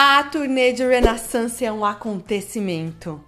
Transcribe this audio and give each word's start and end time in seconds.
A 0.00 0.22
turnê 0.22 0.72
de 0.72 0.86
Renaissance 0.86 1.64
é 1.64 1.72
um 1.72 1.84
acontecimento. 1.84 3.20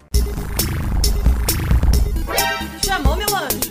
Chamou, 2.81 3.17
meu 3.17 3.27
anjo? 3.35 3.70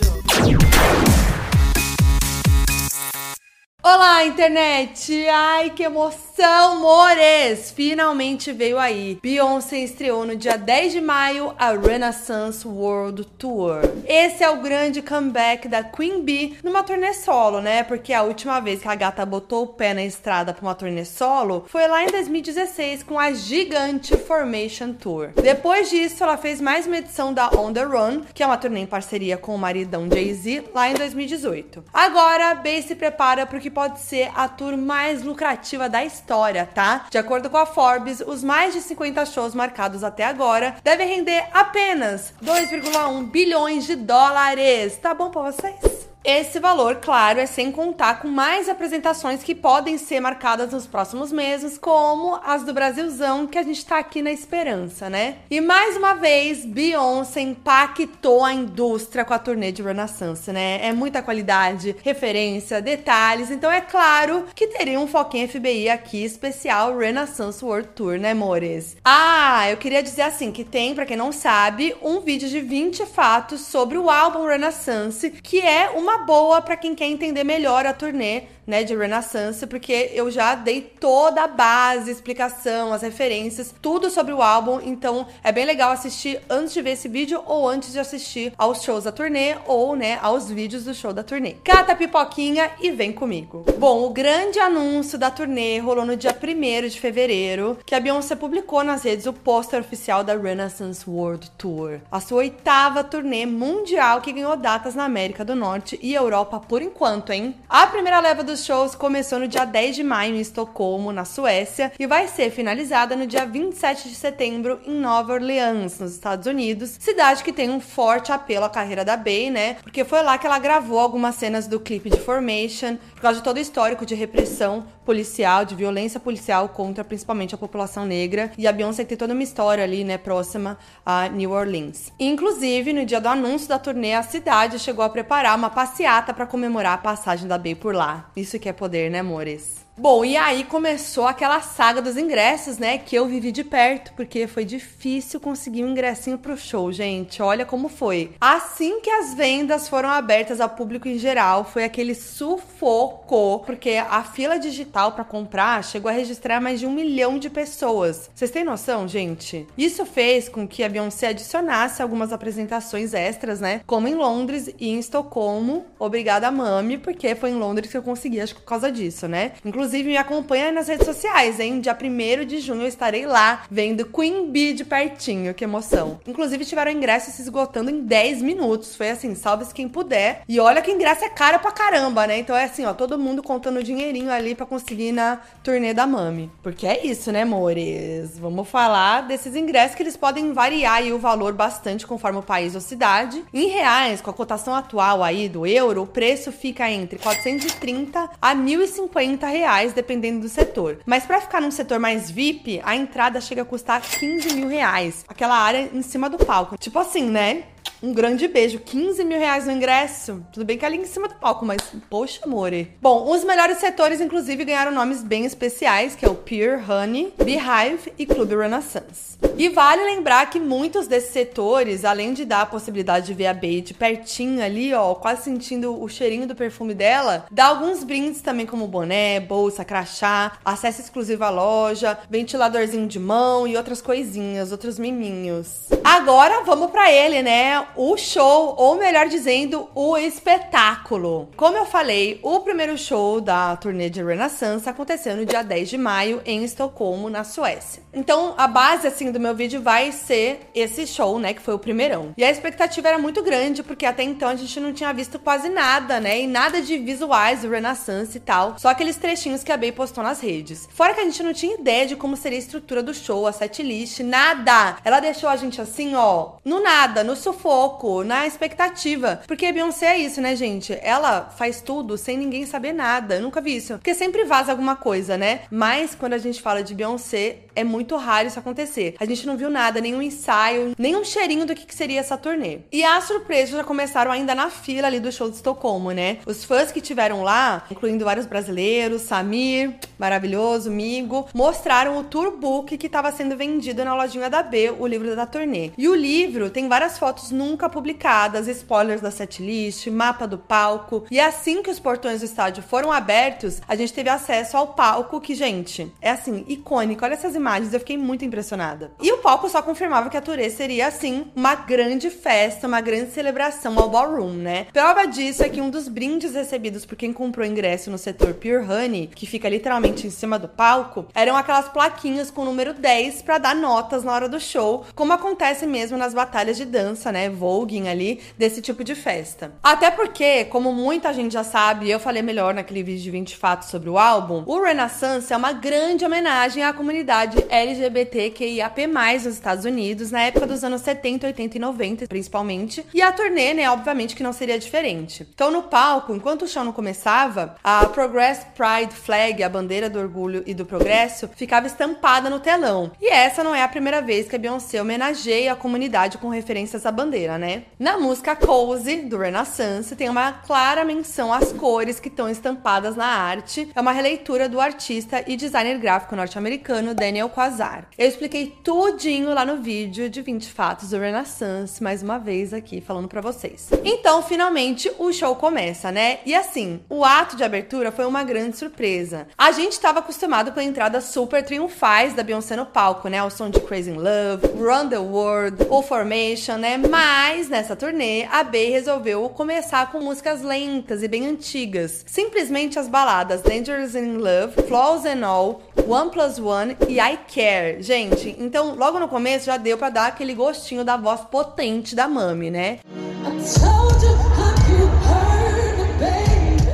Olá, 3.83 4.23
internet! 4.23 5.27
Ai, 5.27 5.71
que 5.71 5.81
emoção, 5.81 6.79
mores! 6.79 7.71
Finalmente 7.71 8.51
veio 8.51 8.77
aí. 8.77 9.17
Beyoncé 9.19 9.79
estreou 9.79 10.23
no 10.23 10.35
dia 10.35 10.55
10 10.55 10.93
de 10.93 11.01
maio 11.01 11.55
a 11.57 11.71
Renaissance 11.71 12.67
World 12.67 13.25
Tour. 13.39 13.81
Esse 14.05 14.43
é 14.43 14.49
o 14.51 14.61
grande 14.61 15.01
comeback 15.01 15.67
da 15.67 15.83
Queen 15.83 16.21
Bee 16.21 16.59
numa 16.63 16.83
turnê 16.83 17.11
solo, 17.15 17.59
né? 17.59 17.81
Porque 17.81 18.13
a 18.13 18.21
última 18.21 18.59
vez 18.59 18.83
que 18.83 18.87
a 18.87 18.93
gata 18.93 19.25
botou 19.25 19.63
o 19.63 19.67
pé 19.73 19.95
na 19.95 20.03
estrada 20.03 20.53
pra 20.53 20.61
uma 20.61 20.75
turnê 20.75 21.03
solo 21.03 21.65
foi 21.67 21.87
lá 21.87 22.03
em 22.03 22.07
2016 22.07 23.01
com 23.01 23.17
a 23.17 23.33
gigante 23.33 24.15
Formation 24.15 24.93
Tour. 24.93 25.29
Depois 25.41 25.89
disso, 25.89 26.23
ela 26.23 26.37
fez 26.37 26.61
mais 26.61 26.85
uma 26.85 26.99
edição 26.99 27.33
da 27.33 27.49
On 27.49 27.73
The 27.73 27.83
Run, 27.83 28.21
que 28.31 28.43
é 28.43 28.45
uma 28.45 28.57
turnê 28.57 28.81
em 28.81 28.85
parceria 28.85 29.39
com 29.39 29.55
o 29.55 29.57
maridão 29.57 30.07
Jay-Z, 30.07 30.65
lá 30.71 30.87
em 30.87 30.93
2018. 30.93 31.83
Agora, 31.91 32.53
Bey 32.53 32.83
se 32.83 32.93
prepara 32.93 33.47
pro 33.47 33.59
que 33.59 33.70
pode 33.71 33.99
ser 33.99 34.31
a 34.35 34.47
tour 34.47 34.77
mais 34.77 35.23
lucrativa 35.23 35.89
da 35.89 36.03
história, 36.03 36.69
tá? 36.71 37.05
De 37.09 37.17
acordo 37.17 37.49
com 37.49 37.57
a 37.57 37.65
Forbes, 37.65 38.21
os 38.21 38.43
mais 38.43 38.73
de 38.73 38.81
50 38.81 39.25
shows 39.25 39.55
marcados 39.55 40.03
até 40.03 40.23
agora 40.23 40.75
devem 40.83 41.07
render 41.07 41.47
apenas 41.53 42.33
2,1 42.43 43.29
bilhões 43.31 43.85
de 43.85 43.95
dólares. 43.95 44.97
Tá 44.97 45.13
bom 45.13 45.29
pra 45.29 45.43
vocês? 45.43 46.10
Esse 46.23 46.59
valor, 46.59 46.97
claro, 46.97 47.39
é 47.39 47.47
sem 47.47 47.71
contar 47.71 48.21
com 48.21 48.27
mais 48.27 48.69
apresentações 48.69 49.41
que 49.41 49.55
podem 49.55 49.97
ser 49.97 50.19
marcadas 50.19 50.71
nos 50.71 50.85
próximos 50.85 51.31
meses, 51.31 51.79
como 51.79 52.39
as 52.43 52.63
do 52.63 52.73
Brasilzão, 52.73 53.47
que 53.47 53.57
a 53.57 53.63
gente 53.63 53.83
tá 53.83 53.97
aqui 53.97 54.21
na 54.21 54.31
esperança, 54.31 55.09
né? 55.09 55.37
E 55.49 55.59
mais 55.59 55.97
uma 55.97 56.13
vez, 56.13 56.63
Beyoncé 56.63 57.41
impactou 57.41 58.45
a 58.45 58.53
indústria 58.53 59.25
com 59.25 59.33
a 59.33 59.39
turnê 59.39 59.71
de 59.71 59.81
Renaissance, 59.81 60.51
né? 60.51 60.79
É 60.85 60.93
muita 60.93 61.23
qualidade, 61.23 61.95
referência, 62.03 62.81
detalhes, 62.81 63.49
então 63.49 63.71
é 63.71 63.81
claro 63.81 64.45
que 64.53 64.67
teria 64.67 64.99
um 64.99 65.07
foquinho 65.07 65.49
FBI 65.49 65.89
aqui 65.89 66.23
especial 66.23 66.95
Renaissance 66.95 67.65
World 67.65 67.89
Tour, 67.95 68.19
né, 68.19 68.31
amores? 68.31 68.95
Ah, 69.03 69.67
eu 69.71 69.77
queria 69.77 70.03
dizer 70.03 70.21
assim 70.21 70.51
que 70.51 70.63
tem, 70.63 70.93
para 70.93 71.05
quem 71.05 71.17
não 71.17 71.31
sabe, 71.31 71.95
um 71.99 72.19
vídeo 72.19 72.47
de 72.47 72.61
20 72.61 73.07
fatos 73.07 73.61
sobre 73.61 73.97
o 73.97 74.07
álbum 74.07 74.45
Renaissance, 74.45 75.31
que 75.41 75.59
é 75.59 75.89
uma 75.89 76.10
uma 76.11 76.25
boa 76.25 76.61
para 76.61 76.75
quem 76.75 76.93
quer 76.93 77.05
entender 77.07 77.43
melhor 77.43 77.85
a 77.85 77.93
turnê 77.93 78.43
né, 78.65 78.83
de 78.83 78.95
Renaissance, 78.95 79.65
porque 79.67 80.11
eu 80.13 80.29
já 80.29 80.55
dei 80.55 80.81
toda 80.81 81.43
a 81.43 81.47
base, 81.47 82.11
explicação, 82.11 82.93
as 82.93 83.01
referências, 83.01 83.73
tudo 83.81 84.09
sobre 84.09 84.33
o 84.33 84.41
álbum, 84.41 84.79
então 84.81 85.27
é 85.43 85.51
bem 85.51 85.65
legal 85.65 85.91
assistir 85.91 86.39
antes 86.49 86.73
de 86.73 86.81
ver 86.81 86.91
esse 86.91 87.07
vídeo 87.07 87.41
ou 87.45 87.67
antes 87.67 87.91
de 87.91 87.99
assistir 87.99 88.53
aos 88.57 88.83
shows 88.83 89.03
da 89.03 89.11
turnê 89.11 89.55
ou, 89.65 89.95
né, 89.95 90.19
aos 90.21 90.49
vídeos 90.49 90.83
do 90.83 90.93
show 90.93 91.13
da 91.13 91.23
turnê. 91.23 91.55
Cata 91.63 91.93
a 91.93 91.95
pipoquinha 91.95 92.71
e 92.79 92.91
vem 92.91 93.11
comigo. 93.11 93.65
Bom, 93.77 94.03
o 94.05 94.09
grande 94.09 94.59
anúncio 94.59 95.17
da 95.17 95.31
turnê 95.31 95.79
rolou 95.79 96.05
no 96.05 96.15
dia 96.15 96.35
1 96.35 96.87
de 96.87 96.99
fevereiro, 96.99 97.77
que 97.85 97.95
a 97.95 97.99
Beyoncé 97.99 98.35
publicou 98.35 98.83
nas 98.83 99.03
redes 99.03 99.25
o 99.25 99.33
pôster 99.33 99.79
oficial 99.79 100.23
da 100.23 100.37
Renaissance 100.37 101.09
World 101.09 101.51
Tour, 101.57 101.99
a 102.11 102.19
sua 102.19 102.39
oitava 102.39 103.03
turnê 103.03 103.45
mundial 103.45 104.21
que 104.21 104.31
ganhou 104.31 104.55
datas 104.55 104.95
na 104.95 105.05
América 105.05 105.43
do 105.43 105.55
Norte 105.55 105.99
e 106.01 106.13
Europa 106.13 106.59
por 106.59 106.81
enquanto, 106.81 107.31
hein? 107.31 107.55
A 107.67 107.87
primeira 107.87 108.19
leva 108.19 108.43
dos 108.51 108.65
shows 108.65 108.95
começou 108.95 109.39
no 109.39 109.47
dia 109.47 109.63
10 109.63 109.95
de 109.95 110.03
maio 110.03 110.35
em 110.35 110.41
Estocolmo, 110.41 111.13
na 111.13 111.23
Suécia, 111.23 111.93
e 111.97 112.05
vai 112.05 112.27
ser 112.27 112.51
finalizada 112.51 113.15
no 113.15 113.25
dia 113.25 113.45
27 113.45 114.09
de 114.09 114.15
setembro 114.15 114.81
em 114.85 114.93
Nova 114.93 115.31
Orleans, 115.31 115.99
nos 115.99 116.11
Estados 116.11 116.45
Unidos, 116.47 116.97
cidade 116.99 117.45
que 117.45 117.53
tem 117.53 117.69
um 117.69 117.79
forte 117.79 118.29
apelo 118.29 118.65
à 118.65 118.69
carreira 118.69 119.05
da 119.05 119.15
Bey, 119.15 119.49
né? 119.49 119.75
Porque 119.75 120.03
foi 120.03 120.21
lá 120.21 120.37
que 120.37 120.45
ela 120.45 120.59
gravou 120.59 120.99
algumas 120.99 121.35
cenas 121.35 121.65
do 121.65 121.79
clipe 121.79 122.09
de 122.09 122.19
Formation, 122.19 122.97
por 123.15 123.21
causa 123.21 123.37
de 123.37 123.43
todo 123.43 123.55
o 123.55 123.61
histórico 123.61 124.05
de 124.05 124.15
repressão 124.15 124.85
policial, 125.05 125.65
de 125.65 125.73
violência 125.73 126.19
policial 126.19 126.69
contra 126.69 127.03
principalmente 127.03 127.55
a 127.55 127.57
população 127.57 128.05
negra. 128.05 128.51
E 128.57 128.67
a 128.67 128.71
Beyoncé 128.71 129.03
tem 129.03 129.17
toda 129.17 129.33
uma 129.33 129.43
história 129.43 129.83
ali, 129.83 130.03
né, 130.03 130.17
próxima 130.17 130.77
a 131.05 131.27
New 131.27 131.51
Orleans. 131.51 132.11
Inclusive, 132.19 132.93
no 132.93 133.05
dia 133.05 133.21
do 133.21 133.27
anúncio 133.27 133.67
da 133.67 133.79
turnê, 133.79 134.13
a 134.13 134.23
cidade 134.23 134.77
chegou 134.77 135.03
a 135.03 135.09
preparar 135.09 135.57
uma 135.57 135.69
passeata 135.69 136.33
para 136.33 136.45
comemorar 136.45 136.93
a 136.93 136.97
passagem 136.97 137.47
da 137.47 137.57
Bey 137.57 137.75
por 137.75 137.95
lá. 137.95 138.29
Isso 138.41 138.57
que 138.57 138.67
é 138.67 138.73
poder, 138.73 139.11
né, 139.11 139.19
amores? 139.19 139.80
Bom, 139.97 140.23
e 140.25 140.37
aí 140.37 140.63
começou 140.63 141.27
aquela 141.27 141.61
saga 141.61 142.01
dos 142.01 142.17
ingressos, 142.17 142.77
né? 142.77 142.97
Que 142.97 143.15
eu 143.15 143.27
vivi 143.27 143.51
de 143.51 143.63
perto, 143.63 144.13
porque 144.13 144.47
foi 144.47 144.63
difícil 144.63 145.39
conseguir 145.39 145.83
um 145.83 145.89
ingressinho 145.89 146.37
pro 146.37 146.57
show, 146.57 146.91
gente. 146.91 147.41
Olha 147.41 147.65
como 147.65 147.89
foi. 147.89 148.31
Assim 148.39 149.01
que 149.01 149.09
as 149.09 149.33
vendas 149.33 149.87
foram 149.87 150.09
abertas 150.09 150.61
ao 150.61 150.69
público 150.69 151.07
em 151.07 151.19
geral, 151.19 151.65
foi 151.65 151.83
aquele 151.83 152.15
sufoco, 152.15 153.59
porque 153.65 153.91
a 153.91 154.23
fila 154.23 154.57
digital 154.57 155.11
para 155.11 155.25
comprar 155.25 155.83
chegou 155.83 156.09
a 156.09 156.13
registrar 156.13 156.59
mais 156.61 156.79
de 156.79 156.87
um 156.87 156.93
milhão 156.93 157.37
de 157.37 157.49
pessoas. 157.49 158.29
Vocês 158.33 158.49
têm 158.49 158.63
noção, 158.63 159.07
gente? 159.07 159.67
Isso 159.77 160.05
fez 160.05 160.47
com 160.47 160.67
que 160.67 160.83
a 160.83 160.89
Beyoncé 160.89 161.27
adicionasse 161.27 162.01
algumas 162.01 162.31
apresentações 162.33 163.13
extras, 163.13 163.59
né? 163.59 163.81
Como 163.85 164.07
em 164.07 164.15
Londres 164.15 164.73
e 164.79 164.89
em 164.89 164.97
Estocolmo. 164.97 165.85
Obrigada, 165.99 166.49
Mami, 166.49 166.97
porque 166.97 167.35
foi 167.35 167.51
em 167.51 167.59
Londres 167.59 167.91
que 167.91 167.97
eu 167.97 168.03
consegui, 168.03 168.39
acho 168.39 168.55
que 168.55 168.61
por 168.61 168.67
causa 168.67 168.91
disso, 168.91 169.27
né? 169.27 169.51
Inclusive, 169.63 169.80
Inclusive, 169.81 170.09
me 170.09 170.17
acompanha 170.17 170.71
nas 170.71 170.87
redes 170.87 171.07
sociais, 171.07 171.59
hein? 171.59 171.79
Dia 171.79 171.97
1 171.99 172.45
de 172.45 172.59
junho 172.59 172.83
eu 172.83 172.87
estarei 172.87 173.25
lá 173.25 173.63
vendo 173.67 174.05
Queen 174.05 174.51
Bee 174.51 174.73
de 174.73 174.85
pertinho. 174.85 175.55
Que 175.55 175.63
emoção. 175.63 176.19
Inclusive, 176.27 176.63
tiveram 176.65 176.91
ingressos 176.91 177.33
se 177.33 177.41
esgotando 177.41 177.89
em 177.89 178.01
10 178.01 178.43
minutos. 178.43 178.95
Foi 178.95 179.09
assim, 179.09 179.33
salve-se 179.33 179.73
quem 179.73 179.89
puder. 179.89 180.43
E 180.47 180.59
olha 180.59 180.83
que 180.83 180.91
ingresso 180.91 181.25
é 181.25 181.29
caro 181.29 181.57
pra 181.57 181.71
caramba, 181.71 182.27
né? 182.27 182.37
Então 182.37 182.55
é 182.55 182.65
assim, 182.65 182.85
ó, 182.85 182.93
todo 182.93 183.17
mundo 183.17 183.41
contando 183.41 183.81
dinheirinho 183.81 184.29
ali 184.29 184.53
pra 184.53 184.67
conseguir 184.67 185.13
na 185.13 185.39
turnê 185.63 185.95
da 185.95 186.05
Mami. 186.05 186.51
Porque 186.61 186.85
é 186.85 187.03
isso, 187.03 187.31
né, 187.31 187.41
amores? 187.41 188.37
Vamos 188.37 188.69
falar 188.69 189.21
desses 189.21 189.55
ingressos 189.55 189.95
que 189.95 190.03
eles 190.03 190.15
podem 190.15 190.53
variar 190.53 190.97
aí 190.97 191.11
o 191.11 191.17
valor 191.17 191.53
bastante 191.53 192.05
conforme 192.05 192.37
o 192.37 192.43
país 192.43 192.75
ou 192.75 192.81
cidade. 192.81 193.43
Em 193.51 193.67
reais, 193.67 194.21
com 194.21 194.29
a 194.29 194.33
cotação 194.33 194.75
atual 194.75 195.23
aí 195.23 195.49
do 195.49 195.65
euro, 195.65 196.03
o 196.03 196.07
preço 196.07 196.51
fica 196.51 196.87
entre 196.87 197.17
430 197.17 198.29
a 198.39 198.55
1.050 198.55 199.49
reais 199.49 199.70
reais, 199.71 199.93
dependendo 199.93 200.41
do 200.41 200.49
setor. 200.49 200.99
Mas 201.05 201.25
para 201.25 201.39
ficar 201.39 201.61
num 201.61 201.71
setor 201.71 201.97
mais 201.99 202.29
VIP, 202.29 202.81
a 202.83 202.95
entrada 202.95 203.39
chega 203.39 203.61
a 203.61 203.65
custar 203.65 204.01
15 204.01 204.53
mil 204.53 204.67
reais. 204.67 205.23
Aquela 205.27 205.57
área 205.57 205.89
em 205.93 206.01
cima 206.01 206.29
do 206.29 206.37
palco. 206.37 206.77
Tipo 206.77 206.99
assim, 206.99 207.29
né? 207.29 207.63
Um 208.03 208.13
grande 208.13 208.47
beijo. 208.47 208.79
15 208.79 209.23
mil 209.23 209.37
reais 209.37 209.65
no 209.65 209.71
ingresso. 209.71 210.43
Tudo 210.51 210.65
bem 210.65 210.77
que 210.77 210.83
é 210.83 210.87
ali 210.87 210.97
em 210.97 211.05
cima 211.05 211.27
do 211.27 211.35
palco, 211.35 211.63
mas 211.65 211.81
poxa, 212.09 212.41
amore. 212.43 212.95
Bom, 212.99 213.29
os 213.31 213.43
melhores 213.43 213.77
setores, 213.77 214.19
inclusive, 214.19 214.65
ganharam 214.65 214.91
nomes 214.91 215.21
bem 215.23 215.45
especiais, 215.45 216.15
que 216.15 216.25
é 216.25 216.29
o 216.29 216.35
Pure 216.35 216.81
Honey, 216.89 217.33
Beehive 217.37 218.11
e 218.17 218.25
Clube 218.25 218.55
Renaissance. 218.55 219.37
E 219.55 219.69
vale 219.69 220.03
lembrar 220.03 220.49
que 220.49 220.59
muitos 220.59 221.07
desses 221.07 221.31
setores, 221.31 222.03
além 222.03 222.33
de 222.33 222.45
dar 222.45 222.61
a 222.61 222.65
possibilidade 222.65 223.27
de 223.27 223.33
ver 223.33 223.47
a 223.47 223.53
Bey 223.53 223.81
de 223.81 223.93
pertinho 223.93 224.63
ali, 224.63 224.93
ó, 224.93 225.13
quase 225.13 225.43
sentindo 225.43 226.01
o 226.01 226.09
cheirinho 226.09 226.47
do 226.47 226.55
perfume 226.55 226.95
dela, 226.95 227.45
dá 227.51 227.67
alguns 227.67 228.03
brindes 228.03 228.41
também, 228.41 228.65
como 228.65 228.87
boné, 228.87 229.39
bolsa, 229.39 229.85
crachá, 229.85 230.53
acesso 230.65 231.01
exclusivo 231.01 231.43
à 231.43 231.49
loja, 231.49 232.17
ventiladorzinho 232.29 233.07
de 233.07 233.19
mão 233.19 233.67
e 233.67 233.77
outras 233.77 234.01
coisinhas, 234.01 234.71
outros 234.71 234.97
miminhos. 234.97 235.89
Agora 236.03 236.63
vamos 236.63 236.89
para 236.89 237.11
ele, 237.11 237.43
né? 237.43 237.85
O 237.95 238.17
show, 238.17 238.75
ou 238.77 238.95
melhor 238.95 239.27
dizendo, 239.27 239.89
o 239.93 240.17
espetáculo. 240.17 241.49
Como 241.55 241.77
eu 241.77 241.85
falei, 241.85 242.39
o 242.43 242.59
primeiro 242.61 242.97
show 242.97 243.41
da 243.41 243.75
turnê 243.75 244.09
de 244.09 244.23
Renaissance 244.23 244.87
aconteceu 244.87 245.35
no 245.35 245.45
dia 245.45 245.63
10 245.63 245.89
de 245.89 245.97
maio 245.97 246.41
em 246.45 246.63
Estocolmo, 246.63 247.29
na 247.29 247.43
Suécia. 247.43 248.03
Então, 248.13 248.53
a 248.57 248.67
base 248.67 249.07
assim 249.07 249.31
do 249.31 249.39
meu 249.39 249.55
vídeo 249.55 249.81
vai 249.81 250.11
ser 250.11 250.69
esse 250.73 251.05
show, 251.07 251.39
né, 251.39 251.53
que 251.53 251.61
foi 251.61 251.73
o 251.73 251.79
primeirão. 251.79 252.33
E 252.37 252.43
a 252.43 252.51
expectativa 252.51 253.07
era 253.07 253.17
muito 253.17 253.43
grande, 253.43 253.83
porque 253.83 254.05
até 254.05 254.23
então 254.23 254.49
a 254.49 254.55
gente 254.55 254.79
não 254.79 254.93
tinha 254.93 255.13
visto 255.13 255.39
quase 255.39 255.69
nada, 255.69 256.19
né, 256.19 256.41
e 256.41 256.47
nada 256.47 256.81
de 256.81 256.97
visuais 256.97 257.61
do 257.61 257.69
Renaissance 257.69 258.37
e 258.37 258.41
tal. 258.41 258.75
Só 258.77 258.89
aqueles 258.89 259.17
trechinhos 259.17 259.63
que 259.63 259.71
a 259.71 259.77
Bey 259.77 259.91
postou 259.91 260.23
nas 260.23 260.41
redes. 260.41 260.87
Fora 260.91 261.13
que 261.13 261.21
a 261.21 261.25
gente 261.25 261.43
não 261.43 261.53
tinha 261.53 261.75
ideia 261.75 262.05
de 262.05 262.15
como 262.15 262.35
seria 262.37 262.57
a 262.57 262.61
estrutura 262.61 263.01
do 263.03 263.13
show, 263.13 263.47
a 263.47 263.51
setlist, 263.51 264.19
nada. 264.19 264.97
Ela 265.03 265.19
deixou 265.19 265.49
a 265.49 265.55
gente 265.55 265.81
assim, 265.81 266.15
ó, 266.15 266.53
no 266.63 266.81
nada, 266.81 267.23
no 267.23 267.35
sufoco 267.35 267.80
pouco 267.81 268.23
na 268.23 268.45
expectativa. 268.45 269.41
Porque 269.47 269.65
a 269.65 269.73
Beyoncé 269.73 270.13
é 270.13 270.19
isso, 270.19 270.39
né, 270.39 270.55
gente? 270.55 270.95
Ela 271.01 271.49
faz 271.57 271.81
tudo 271.81 272.15
sem 272.15 272.37
ninguém 272.37 272.63
saber 272.63 272.93
nada. 272.93 273.35
Eu 273.35 273.41
nunca 273.41 273.59
vi 273.59 273.75
isso. 273.75 273.93
Porque 273.93 274.13
sempre 274.13 274.43
vaza 274.43 274.71
alguma 274.71 274.95
coisa, 274.95 275.35
né? 275.35 275.61
Mas 275.71 276.13
quando 276.13 276.33
a 276.33 276.37
gente 276.37 276.61
fala 276.61 276.83
de 276.83 276.93
Beyoncé, 276.93 277.57
é 277.75 277.83
muito 277.83 278.15
raro 278.17 278.47
isso 278.47 278.59
acontecer. 278.59 279.15
A 279.19 279.25
gente 279.25 279.47
não 279.47 279.57
viu 279.57 279.69
nada, 279.69 279.99
nenhum 279.99 280.21
ensaio, 280.21 280.93
nenhum 280.97 281.23
cheirinho 281.23 281.65
do 281.65 281.73
que, 281.73 281.93
seria 281.95 282.19
essa 282.19 282.37
turnê. 282.37 282.79
E 282.91 283.03
as 283.03 283.23
surpresas 283.23 283.75
já 283.75 283.83
começaram 283.83 284.31
ainda 284.31 284.53
na 284.53 284.69
fila 284.69 285.07
ali 285.07 285.19
do 285.19 285.31
show 285.31 285.49
de 285.49 285.55
Estocolmo, 285.55 286.11
né? 286.11 286.37
Os 286.45 286.63
fãs 286.63 286.91
que 286.91 287.01
tiveram 287.01 287.41
lá, 287.41 287.85
incluindo 287.89 288.25
vários 288.25 288.45
brasileiros, 288.45 289.23
Samir, 289.23 289.95
maravilhoso, 290.19 290.91
Migo, 290.91 291.47
mostraram 291.53 292.17
o 292.17 292.23
tour 292.23 292.57
book 292.57 292.97
que 292.97 293.07
estava 293.07 293.31
sendo 293.31 293.57
vendido 293.57 294.05
na 294.05 294.15
lojinha 294.15 294.49
da 294.49 294.61
B, 294.61 294.93
o 294.97 295.07
livro 295.07 295.35
da 295.35 295.45
turnê. 295.45 295.91
E 295.97 296.07
o 296.07 296.15
livro 296.15 296.69
tem 296.69 296.87
várias 296.87 297.17
fotos 297.17 297.51
nunca 297.71 297.87
publicadas, 297.87 298.67
spoilers 298.67 299.21
da 299.21 299.31
setlist, 299.31 300.07
mapa 300.07 300.45
do 300.45 300.57
palco. 300.57 301.25
E 301.31 301.39
assim 301.39 301.81
que 301.81 301.89
os 301.89 301.99
portões 301.99 302.41
do 302.41 302.45
estádio 302.45 302.83
foram 302.83 303.11
abertos, 303.11 303.81
a 303.87 303.95
gente 303.95 304.13
teve 304.13 304.29
acesso 304.29 304.75
ao 304.75 304.87
palco 304.87 305.39
que, 305.39 305.55
gente, 305.55 306.11
é 306.21 306.31
assim, 306.31 306.65
icônico. 306.67 307.23
Olha 307.23 307.33
essas 307.33 307.55
imagens, 307.55 307.93
eu 307.93 307.99
fiquei 307.99 308.17
muito 308.17 308.43
impressionada. 308.43 309.11
E 309.21 309.31
o 309.31 309.37
palco 309.37 309.69
só 309.69 309.81
confirmava 309.81 310.29
que 310.29 310.35
a 310.35 310.41
turnê 310.41 310.69
seria, 310.69 311.07
assim, 311.07 311.49
uma 311.55 311.75
grande 311.75 312.29
festa, 312.29 312.87
uma 312.87 312.99
grande 312.99 313.31
celebração 313.31 313.97
ao 313.97 314.09
ballroom, 314.09 314.51
né? 314.51 314.87
Prova 314.91 315.25
disso 315.25 315.63
é 315.63 315.69
que 315.69 315.79
um 315.79 315.89
dos 315.89 316.09
brindes 316.09 316.53
recebidos 316.53 317.05
por 317.05 317.15
quem 317.15 317.31
comprou 317.31 317.65
ingresso 317.65 318.11
no 318.11 318.17
setor 318.17 318.53
Pure 318.55 318.85
Honey, 318.85 319.27
que 319.27 319.45
fica 319.45 319.69
literalmente 319.69 320.27
em 320.27 320.29
cima 320.29 320.59
do 320.59 320.67
palco, 320.67 321.25
eram 321.33 321.55
aquelas 321.55 321.87
plaquinhas 321.87 322.51
com 322.51 322.63
o 322.63 322.65
número 322.65 322.93
10 322.93 323.43
para 323.43 323.59
dar 323.59 323.75
notas 323.75 324.25
na 324.25 324.33
hora 324.33 324.49
do 324.49 324.59
show, 324.59 325.05
como 325.15 325.31
acontece 325.31 325.87
mesmo 325.87 326.17
nas 326.17 326.33
batalhas 326.33 326.75
de 326.75 326.83
dança, 326.83 327.31
né? 327.31 327.49
Voguing 327.61 328.07
ali, 328.07 328.41
desse 328.57 328.81
tipo 328.81 329.03
de 329.03 329.13
festa. 329.13 329.71
Até 329.83 330.09
porque, 330.09 330.65
como 330.65 330.91
muita 330.91 331.31
gente 331.31 331.53
já 331.53 331.63
sabe, 331.63 332.09
eu 332.09 332.19
falei 332.19 332.41
melhor 332.41 332.73
naquele 332.73 333.03
vídeo 333.03 333.21
de 333.21 333.29
20 333.29 333.55
fatos 333.55 333.89
sobre 333.89 334.09
o 334.09 334.17
álbum, 334.17 334.63
o 334.65 334.81
Renaissance 334.81 335.53
é 335.53 335.57
uma 335.57 335.71
grande 335.71 336.25
homenagem 336.25 336.83
à 336.83 336.91
comunidade 336.91 337.63
LGBTQIAP+, 337.69 339.07
nos 339.07 339.45
Estados 339.45 339.85
Unidos, 339.85 340.31
na 340.31 340.41
época 340.41 340.65
dos 340.65 340.83
anos 340.83 341.01
70, 341.01 341.45
80 341.45 341.77
e 341.77 341.79
90, 341.79 342.27
principalmente. 342.27 343.05
E 343.13 343.21
a 343.21 343.31
turnê, 343.31 343.75
né, 343.75 343.89
obviamente 343.91 344.35
que 344.35 344.41
não 344.41 344.53
seria 344.53 344.79
diferente. 344.79 345.47
Então, 345.53 345.69
no 345.69 345.83
palco, 345.83 346.33
enquanto 346.33 346.63
o 346.63 346.67
show 346.67 346.83
não 346.83 346.91
começava, 346.91 347.75
a 347.83 348.05
Progress 348.07 348.65
Pride 348.75 349.13
Flag, 349.13 349.61
a 349.61 349.69
bandeira 349.69 350.09
do 350.09 350.19
orgulho 350.19 350.63
e 350.65 350.73
do 350.73 350.85
progresso, 350.85 351.47
ficava 351.55 351.85
estampada 351.85 352.49
no 352.49 352.59
telão. 352.59 353.11
E 353.21 353.29
essa 353.29 353.63
não 353.63 353.75
é 353.75 353.83
a 353.83 353.87
primeira 353.87 354.21
vez 354.21 354.47
que 354.47 354.55
a 354.55 354.59
Beyoncé 354.59 354.99
homenageia 354.99 355.73
a 355.73 355.75
comunidade 355.75 356.37
com 356.37 356.49
referências 356.49 357.05
à 357.05 357.11
bandeira, 357.11 357.50
né? 357.57 357.83
Na 357.99 358.17
música 358.17 358.55
Cozy, 358.55 359.17
do 359.17 359.37
Renaissance, 359.37 360.15
tem 360.15 360.29
uma 360.29 360.51
clara 360.51 361.03
menção 361.03 361.53
às 361.53 361.71
cores 361.71 362.19
que 362.19 362.27
estão 362.27 362.49
estampadas 362.49 363.15
na 363.15 363.25
arte. 363.25 363.89
É 363.95 364.01
uma 364.01 364.11
releitura 364.11 364.67
do 364.67 364.79
artista 364.79 365.43
e 365.47 365.55
designer 365.55 365.97
gráfico 365.97 366.35
norte-americano 366.35 367.13
Daniel 367.13 367.49
Quasar. 367.49 368.07
Eu 368.17 368.27
expliquei 368.27 368.75
tudinho 368.83 369.53
lá 369.53 369.65
no 369.65 369.77
vídeo 369.77 370.29
de 370.29 370.41
20 370.41 370.71
fatos 370.71 371.09
do 371.09 371.17
Renaissance, 371.17 372.01
mais 372.01 372.23
uma 372.23 372.37
vez 372.37 372.73
aqui 372.73 373.01
falando 373.01 373.27
para 373.27 373.41
vocês. 373.41 373.89
Então, 374.03 374.41
finalmente, 374.41 375.11
o 375.17 375.31
show 375.31 375.55
começa, 375.55 376.11
né? 376.11 376.39
E 376.45 376.53
assim, 376.53 377.01
o 377.09 377.23
ato 377.23 377.55
de 377.55 377.63
abertura 377.63 378.11
foi 378.11 378.25
uma 378.25 378.43
grande 378.43 378.77
surpresa. 378.77 379.47
A 379.57 379.71
gente 379.71 379.93
estava 379.93 380.19
acostumado 380.19 380.71
com 380.71 380.79
a 380.79 380.83
entrada 380.83 381.21
super 381.21 381.63
triunfais 381.63 382.33
da 382.33 382.43
Beyoncé 382.43 382.75
no 382.75 382.85
palco, 382.85 383.27
né? 383.27 383.43
O 383.43 383.49
som 383.49 383.69
de 383.69 383.79
Crazy 383.79 384.11
in 384.11 384.15
Love, 384.15 384.67
Run 384.77 385.09
the 385.09 385.17
World, 385.17 385.85
O 385.89 386.01
Formation, 386.01 386.77
né? 386.77 386.97
Mas 386.97 387.30
nessa 387.71 387.95
turnê, 387.95 388.43
a 388.51 388.61
Bey 388.61 388.89
resolveu 388.89 389.47
começar 389.49 390.11
com 390.11 390.19
músicas 390.19 390.61
lentas 390.61 391.23
e 391.23 391.27
bem 391.27 391.47
antigas. 391.47 392.25
Simplesmente 392.27 392.99
as 392.99 393.07
baladas 393.07 393.61
Dangerous 393.61 394.15
in 394.15 394.37
Love, 394.37 394.83
Flaws 394.87 395.25
and 395.25 395.45
All, 395.45 395.81
One 396.05 396.29
Plus 396.29 396.59
One 396.59 396.97
e 397.07 397.19
I 397.19 397.39
Care. 397.47 398.03
Gente, 398.03 398.55
então 398.59 398.95
logo 398.95 399.17
no 399.17 399.29
começo 399.29 399.65
já 399.65 399.77
deu 399.77 399.97
para 399.97 400.09
dar 400.09 400.27
aquele 400.27 400.53
gostinho 400.53 401.05
da 401.05 401.15
voz 401.15 401.41
potente 401.41 402.13
da 402.13 402.27
Mami, 402.27 402.69
né? 402.69 402.99
I 403.43 404.60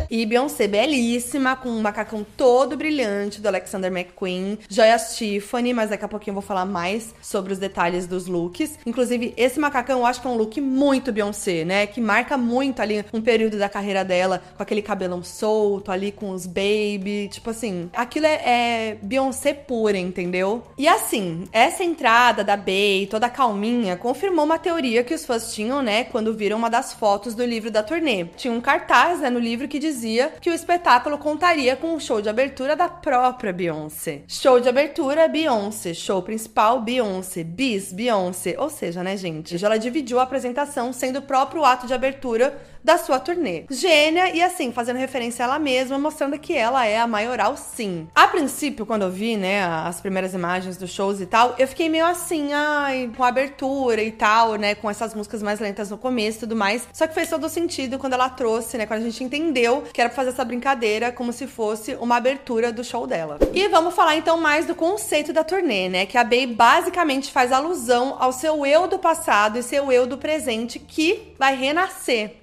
e 0.09 0.25
Beyoncé 0.25 0.67
belíssima, 0.67 1.55
com 1.55 1.69
um 1.69 1.81
macacão 1.81 2.25
todo 2.35 2.77
brilhante 2.77 3.41
do 3.41 3.47
Alexander 3.47 3.91
McQueen, 3.91 4.57
joias 4.69 5.15
Tiffany, 5.15 5.73
mas 5.73 5.89
daqui 5.89 6.05
a 6.05 6.07
pouquinho 6.07 6.31
eu 6.31 6.41
vou 6.41 6.43
falar 6.43 6.65
mais 6.65 7.13
sobre 7.21 7.53
os 7.53 7.59
detalhes 7.59 8.07
dos 8.07 8.27
looks. 8.27 8.79
Inclusive, 8.85 9.33
esse 9.37 9.59
macacão 9.59 9.99
eu 9.99 10.05
acho 10.05 10.21
que 10.21 10.27
é 10.27 10.29
um 10.29 10.35
look 10.35 10.59
muito 10.61 11.11
Beyoncé, 11.11 11.65
né? 11.65 11.87
Que 11.87 12.01
marca 12.01 12.37
muito 12.37 12.81
ali 12.81 13.03
um 13.13 13.21
período 13.21 13.57
da 13.57 13.69
carreira 13.69 14.03
dela, 14.03 14.41
com 14.55 14.63
aquele 14.63 14.81
cabelão 14.81 15.23
solto 15.23 15.91
ali, 15.91 16.11
com 16.11 16.31
os 16.31 16.45
baby. 16.45 17.29
Tipo 17.31 17.49
assim, 17.49 17.89
aquilo 17.93 18.25
é, 18.25 18.41
é 18.45 18.97
Beyoncé 19.01 19.53
pura, 19.53 19.97
entendeu? 19.97 20.63
E 20.77 20.87
assim, 20.87 21.45
essa 21.51 21.83
entrada 21.83 22.43
da 22.43 22.55
Bey, 22.55 23.07
toda 23.07 23.29
calminha, 23.29 23.95
confirmou 23.95 24.45
uma 24.45 24.57
teoria 24.57 25.03
que 25.03 25.13
os 25.13 25.25
fãs 25.25 25.53
tinham, 25.53 25.81
né? 25.81 26.05
Quando 26.05 26.33
viram 26.33 26.57
uma 26.57 26.69
das 26.69 26.93
fotos 26.93 27.35
do 27.35 27.45
livro 27.45 27.69
da 27.69 27.83
turnê. 27.83 28.25
Tinha 28.35 28.53
um 28.53 28.61
cartaz, 28.61 29.19
né, 29.19 29.29
no 29.29 29.39
livro 29.39 29.67
que 29.67 29.79
dizia 29.79 29.96
dizia 29.97 30.31
que 30.39 30.49
o 30.49 30.53
espetáculo 30.53 31.17
contaria 31.17 31.75
com 31.75 31.95
um 31.95 31.99
show 31.99 32.21
de 32.21 32.29
abertura 32.29 32.75
da 32.75 32.87
própria 32.87 33.51
Beyoncé. 33.51 34.21
Show 34.27 34.59
de 34.59 34.69
abertura, 34.69 35.27
Beyoncé. 35.27 35.93
Show 35.93 36.21
principal, 36.21 36.81
Beyoncé. 36.81 37.43
Bis, 37.43 37.91
Beyoncé. 37.91 38.55
Ou 38.59 38.69
seja, 38.69 39.03
né, 39.03 39.17
gente? 39.17 39.63
Ela 39.63 39.77
dividiu 39.77 40.19
a 40.19 40.23
apresentação 40.23 40.93
sendo 40.93 41.19
o 41.19 41.21
próprio 41.23 41.65
ato 41.65 41.87
de 41.87 41.93
abertura 41.93 42.55
da 42.87 42.97
sua 42.97 43.19
turnê. 43.19 43.65
Gênia 43.69 44.33
e 44.33 44.41
assim, 44.41 44.71
fazendo 44.71 44.95
referência 44.95 45.43
a 45.43 45.45
ela 45.49 45.59
mesma, 45.59 45.99
mostrando 45.99 46.39
que 46.39 46.53
ela 46.53 46.85
é 46.85 46.97
a 46.97 47.05
maioral 47.05 47.57
sim. 47.57 48.07
A 48.15 48.29
princípio, 48.29 48.85
quando 48.85 49.01
eu 49.01 49.11
vi, 49.11 49.35
né, 49.35 49.61
as 49.61 49.99
primeiras 49.99 50.33
imagens 50.33 50.77
dos 50.77 50.89
shows 50.91 51.19
e 51.19 51.25
tal, 51.25 51.53
eu 51.59 51.67
fiquei 51.67 51.89
meio 51.89 52.05
assim, 52.05 52.53
ai, 52.53 53.11
com 53.17 53.25
a 53.25 53.27
abertura 53.27 54.01
e 54.01 54.09
tal, 54.09 54.55
né, 54.55 54.73
com 54.73 54.89
essas 54.89 55.13
músicas 55.13 55.43
mais 55.43 55.59
lentas 55.59 55.89
no 55.89 55.97
começo 55.97 56.37
e 56.37 56.39
tudo 56.39 56.55
mais. 56.55 56.87
Só 56.93 57.05
que 57.05 57.13
fez 57.13 57.29
todo 57.29 57.49
sentido 57.49 57.99
quando 57.99 58.13
ela 58.13 58.29
trouxe, 58.29 58.77
né, 58.77 58.85
quando 58.85 59.01
a 59.01 59.03
gente 59.03 59.21
entendeu 59.21 59.83
que 59.91 59.99
era 59.99 60.09
pra 60.09 60.15
fazer 60.15 60.29
essa 60.29 60.45
brincadeira 60.45 61.11
como 61.11 61.33
se 61.33 61.45
fosse 61.45 61.93
uma 61.95 62.15
abertura 62.15 62.71
do 62.71 62.85
show 62.85 63.05
dela. 63.05 63.37
E 63.53 63.67
vamos 63.67 63.95
falar 63.95 64.15
então 64.15 64.37
mais 64.37 64.65
do 64.65 64.73
conceito 64.73 65.33
da 65.33 65.43
turnê, 65.43 65.89
né, 65.89 66.05
que 66.05 66.17
a 66.17 66.23
Bey 66.23 66.47
basicamente 66.47 67.33
faz 67.33 67.51
alusão 67.51 68.15
ao 68.17 68.31
seu 68.31 68.65
eu 68.65 68.87
do 68.87 68.97
passado 68.97 69.59
e 69.59 69.63
seu 69.63 69.91
eu 69.91 70.07
do 70.07 70.17
presente 70.17 70.79
que 70.79 71.33
vai 71.37 71.53
renascer. 71.53 72.37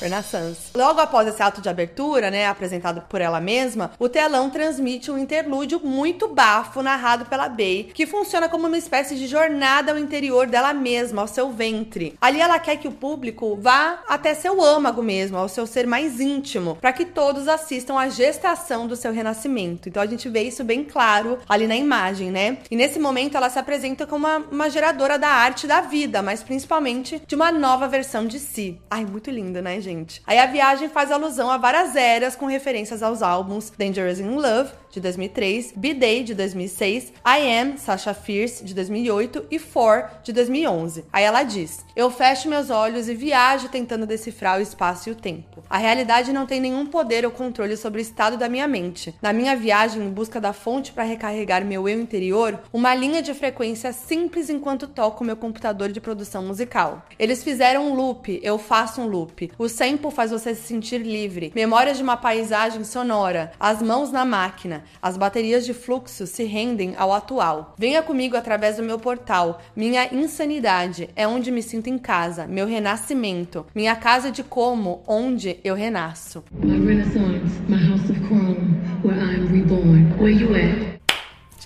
Renaissance. 0.00 0.70
Logo 0.74 1.00
após 1.00 1.28
esse 1.28 1.42
ato 1.42 1.60
de 1.60 1.68
abertura, 1.68 2.30
né, 2.30 2.46
apresentado 2.46 3.02
por 3.02 3.20
ela 3.20 3.40
mesma, 3.40 3.92
o 3.98 4.08
telão 4.08 4.50
transmite 4.50 5.10
um 5.10 5.18
interlúdio 5.18 5.80
muito 5.82 6.28
bafo 6.28 6.82
narrado 6.82 7.26
pela 7.26 7.48
Bey, 7.48 7.90
que 7.94 8.06
funciona 8.06 8.48
como 8.48 8.66
uma 8.66 8.78
espécie 8.78 9.16
de 9.16 9.26
jornada 9.26 9.92
ao 9.92 9.98
interior 9.98 10.46
dela 10.46 10.72
mesma, 10.72 11.22
ao 11.22 11.28
seu 11.28 11.50
ventre. 11.50 12.14
Ali 12.20 12.40
ela 12.40 12.58
quer 12.58 12.76
que 12.76 12.88
o 12.88 12.92
público 12.92 13.56
vá 13.60 14.00
até 14.08 14.34
seu 14.34 14.62
âmago 14.62 15.02
mesmo, 15.02 15.36
ao 15.36 15.48
seu 15.48 15.66
ser 15.66 15.86
mais 15.86 16.20
íntimo, 16.20 16.76
para 16.76 16.92
que 16.92 17.04
todos 17.04 17.48
assistam 17.48 17.98
à 17.98 18.08
gestação 18.08 18.86
do 18.86 18.96
seu 18.96 19.12
renascimento. 19.12 19.88
Então 19.88 20.02
a 20.02 20.06
gente 20.06 20.28
vê 20.28 20.42
isso 20.42 20.64
bem 20.64 20.84
claro 20.84 21.38
ali 21.48 21.66
na 21.66 21.76
imagem, 21.76 22.30
né? 22.30 22.58
E 22.70 22.76
nesse 22.76 22.98
momento 22.98 23.36
ela 23.36 23.50
se 23.50 23.58
apresenta 23.58 24.06
como 24.06 24.26
uma, 24.26 24.38
uma 24.50 24.70
geradora 24.70 25.18
da 25.18 25.28
arte 25.28 25.66
da 25.66 25.80
vida, 25.80 26.22
mas 26.22 26.42
principalmente 26.42 27.22
de 27.26 27.34
uma 27.34 27.52
nova 27.52 27.88
versão 27.88 28.26
de 28.26 28.38
si. 28.38 28.78
Ai, 28.90 29.04
muito 29.04 29.30
linda, 29.30 29.62
né, 29.62 29.80
gente. 29.86 30.20
Aí 30.26 30.38
a 30.38 30.46
viagem 30.46 30.88
faz 30.88 31.10
alusão 31.10 31.50
a 31.50 31.56
várias 31.56 31.94
eras 31.94 32.34
com 32.34 32.46
referências 32.46 33.02
aos 33.02 33.22
álbuns 33.22 33.70
Dangerous 33.70 34.18
in 34.18 34.34
Love, 34.34 34.70
de 34.96 35.00
2003, 35.00 35.74
B-Day, 35.76 36.22
de 36.24 36.34
2006, 36.34 37.12
I 37.24 37.60
Am, 37.60 37.76
Sasha 37.76 38.14
Fierce, 38.14 38.64
de 38.64 38.74
2008 38.74 39.46
e 39.50 39.58
For, 39.58 40.08
de 40.22 40.32
2011. 40.32 41.04
Aí 41.12 41.22
ela 41.22 41.42
diz: 41.42 41.84
Eu 41.94 42.10
fecho 42.10 42.48
meus 42.48 42.70
olhos 42.70 43.06
e 43.08 43.14
viajo 43.14 43.68
tentando 43.68 44.06
decifrar 44.06 44.58
o 44.58 44.62
espaço 44.62 45.08
e 45.08 45.12
o 45.12 45.14
tempo. 45.14 45.62
A 45.68 45.76
realidade 45.76 46.32
não 46.32 46.46
tem 46.46 46.60
nenhum 46.60 46.86
poder 46.86 47.26
ou 47.26 47.30
controle 47.30 47.76
sobre 47.76 48.00
o 48.00 48.02
estado 48.02 48.38
da 48.38 48.48
minha 48.48 48.66
mente. 48.66 49.14
Na 49.20 49.32
minha 49.34 49.54
viagem 49.54 50.02
em 50.02 50.10
busca 50.10 50.40
da 50.40 50.54
fonte 50.54 50.92
para 50.92 51.04
recarregar 51.04 51.64
meu 51.64 51.86
eu 51.86 52.00
interior, 52.00 52.58
uma 52.72 52.94
linha 52.94 53.20
de 53.20 53.34
frequência 53.34 53.92
simples 53.92 54.48
enquanto 54.48 54.88
toco 54.88 55.24
meu 55.24 55.36
computador 55.36 55.90
de 55.90 56.00
produção 56.00 56.42
musical. 56.42 57.04
Eles 57.18 57.44
fizeram 57.44 57.90
um 57.90 57.94
loop, 57.94 58.40
eu 58.42 58.58
faço 58.58 59.02
um 59.02 59.06
loop. 59.06 59.52
O 59.58 59.68
sample 59.68 60.10
faz 60.10 60.30
você 60.30 60.54
se 60.54 60.62
sentir 60.62 61.02
livre. 61.02 61.52
Memórias 61.54 61.98
de 61.98 62.02
uma 62.02 62.16
paisagem 62.16 62.82
sonora, 62.82 63.52
as 63.60 63.82
mãos 63.82 64.10
na 64.10 64.24
máquina, 64.24 64.85
as 65.00 65.16
baterias 65.16 65.64
de 65.64 65.72
fluxo 65.72 66.26
se 66.26 66.44
rendem 66.44 66.94
ao 66.96 67.12
atual. 67.12 67.74
Venha 67.78 68.02
comigo 68.02 68.36
através 68.36 68.76
do 68.76 68.82
meu 68.82 68.98
portal. 68.98 69.60
Minha 69.74 70.12
insanidade 70.14 71.08
é 71.16 71.26
onde 71.26 71.50
me 71.50 71.62
sinto 71.62 71.88
em 71.88 71.98
casa, 71.98 72.46
meu 72.46 72.66
renascimento, 72.66 73.66
minha 73.74 73.96
casa 73.96 74.30
de 74.30 74.42
como, 74.42 75.02
onde 75.06 75.58
eu 75.64 75.74
renasço. 75.74 76.44
My 76.62 76.78
renaissance, 76.78 77.60
my 77.68 77.76
house 77.76 78.10
of 78.10 78.20
chrome, 78.26 78.80
where 79.04 79.18
I'm 79.18 79.46
reborn. 79.46 80.12
Where 80.18 80.30
you 80.30 80.54
at? 80.54 80.96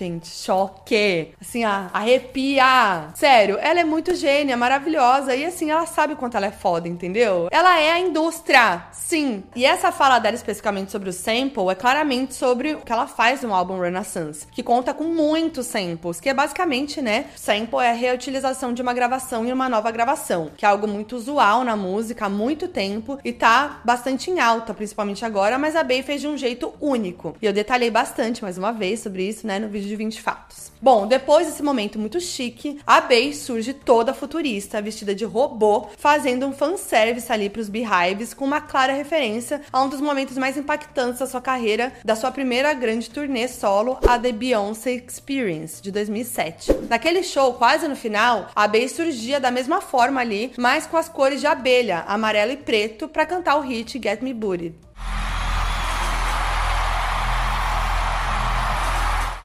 Gente, 0.01 0.27
choque. 0.27 1.33
Assim, 1.39 1.63
a, 1.63 1.89
arrepia. 1.93 3.09
Sério, 3.13 3.57
ela 3.61 3.79
é 3.79 3.83
muito 3.83 4.15
gênia, 4.15 4.57
maravilhosa. 4.57 5.35
E 5.35 5.45
assim, 5.45 5.69
ela 5.69 5.85
sabe 5.85 6.13
o 6.13 6.17
quanto 6.17 6.37
ela 6.37 6.47
é 6.47 6.51
foda, 6.51 6.87
entendeu? 6.87 7.47
Ela 7.51 7.79
é 7.79 7.91
a 7.91 7.99
indústria, 7.99 8.83
sim. 8.91 9.43
E 9.55 9.65
essa 9.65 9.91
fala 9.91 10.17
dela 10.17 10.35
especificamente 10.35 10.91
sobre 10.91 11.09
o 11.09 11.13
sample 11.13 11.69
é 11.69 11.75
claramente 11.75 12.33
sobre 12.33 12.73
o 12.73 12.81
que 12.81 12.91
ela 12.91 13.07
faz 13.07 13.41
no 13.41 13.53
álbum 13.53 13.79
Renaissance, 13.79 14.47
que 14.51 14.63
conta 14.63 14.93
com 14.93 15.03
muitos 15.03 15.67
samples, 15.67 16.19
que 16.19 16.29
é 16.29 16.33
basicamente, 16.33 17.01
né, 17.01 17.25
sample 17.35 17.79
é 17.79 17.91
a 17.91 17.93
reutilização 17.93 18.73
de 18.73 18.81
uma 18.81 18.93
gravação 18.93 19.45
em 19.45 19.51
uma 19.51 19.69
nova 19.69 19.91
gravação, 19.91 20.51
que 20.57 20.65
é 20.65 20.69
algo 20.69 20.87
muito 20.87 21.15
usual 21.15 21.63
na 21.63 21.75
música 21.75 22.25
há 22.25 22.29
muito 22.29 22.67
tempo 22.67 23.19
e 23.23 23.31
tá 23.31 23.81
bastante 23.83 24.31
em 24.31 24.39
alta, 24.39 24.73
principalmente 24.73 25.23
agora, 25.25 25.57
mas 25.57 25.75
a 25.75 25.83
Bey 25.83 26.01
fez 26.01 26.21
de 26.21 26.27
um 26.27 26.37
jeito 26.37 26.73
único. 26.79 27.35
E 27.41 27.45
eu 27.45 27.53
detalhei 27.53 27.91
bastante 27.91 28.41
mais 28.41 28.57
uma 28.57 28.71
vez 28.71 29.01
sobre 29.01 29.27
isso, 29.27 29.45
né, 29.45 29.59
no 29.59 29.67
vídeo 29.67 29.90
de 29.91 29.95
20 29.97 30.21
fatos. 30.21 30.71
Bom, 30.81 31.05
depois 31.05 31.47
desse 31.47 31.61
momento 31.61 31.99
muito 31.99 32.19
chique, 32.19 32.79
a 32.87 33.01
Bey 33.01 33.33
surge 33.33 33.73
toda 33.73 34.13
futurista, 34.13 34.81
vestida 34.81 35.13
de 35.13 35.25
robô, 35.25 35.87
fazendo 35.97 36.47
um 36.47 36.53
fanservice 36.53 37.31
ali 37.31 37.49
pros 37.49 37.67
Beehives, 37.67 38.33
com 38.33 38.45
uma 38.45 38.61
clara 38.61 38.93
referência 38.93 39.61
a 39.71 39.81
um 39.83 39.89
dos 39.89 39.99
momentos 39.99 40.37
mais 40.37 40.57
impactantes 40.57 41.19
da 41.19 41.27
sua 41.27 41.41
carreira, 41.41 41.93
da 42.05 42.15
sua 42.15 42.31
primeira 42.31 42.73
grande 42.73 43.09
turnê 43.09 43.47
solo, 43.47 43.99
a 44.07 44.17
The 44.17 44.31
Beyoncé 44.31 44.93
Experience, 44.93 45.81
de 45.81 45.91
2007. 45.91 46.73
Naquele 46.89 47.21
show, 47.21 47.53
quase 47.55 47.87
no 47.87 47.95
final, 47.95 48.49
a 48.55 48.67
Bey 48.67 48.87
surgia 48.87 49.39
da 49.39 49.51
mesma 49.51 49.81
forma 49.81 50.21
ali, 50.21 50.53
mas 50.57 50.87
com 50.87 50.95
as 50.95 51.09
cores 51.09 51.41
de 51.41 51.47
abelha, 51.47 52.05
amarelo 52.07 52.53
e 52.53 52.57
preto, 52.57 53.09
para 53.09 53.25
cantar 53.25 53.57
o 53.57 53.61
hit 53.61 53.99
Get 54.01 54.21
Me 54.21 54.33
Booted. 54.33 54.73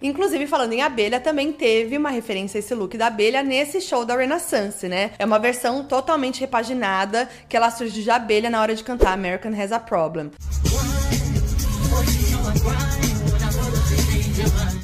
Inclusive, 0.06 0.46
falando 0.46 0.72
em 0.72 0.82
abelha, 0.82 1.18
também 1.18 1.52
teve 1.52 1.96
uma 1.96 2.10
referência 2.10 2.58
a 2.58 2.60
esse 2.60 2.74
look 2.74 2.96
da 2.96 3.08
abelha 3.08 3.42
nesse 3.42 3.80
show 3.80 4.04
da 4.04 4.16
Renaissance, 4.16 4.88
né? 4.88 5.10
É 5.18 5.24
uma 5.24 5.38
versão 5.38 5.82
totalmente 5.84 6.40
repaginada 6.40 7.28
que 7.48 7.56
ela 7.56 7.70
surge 7.70 8.02
de 8.02 8.10
abelha 8.10 8.48
na 8.48 8.60
hora 8.60 8.74
de 8.74 8.84
cantar 8.84 9.12
American 9.12 9.52
Has 9.60 9.72
a 9.72 9.80
Problem. 9.80 10.30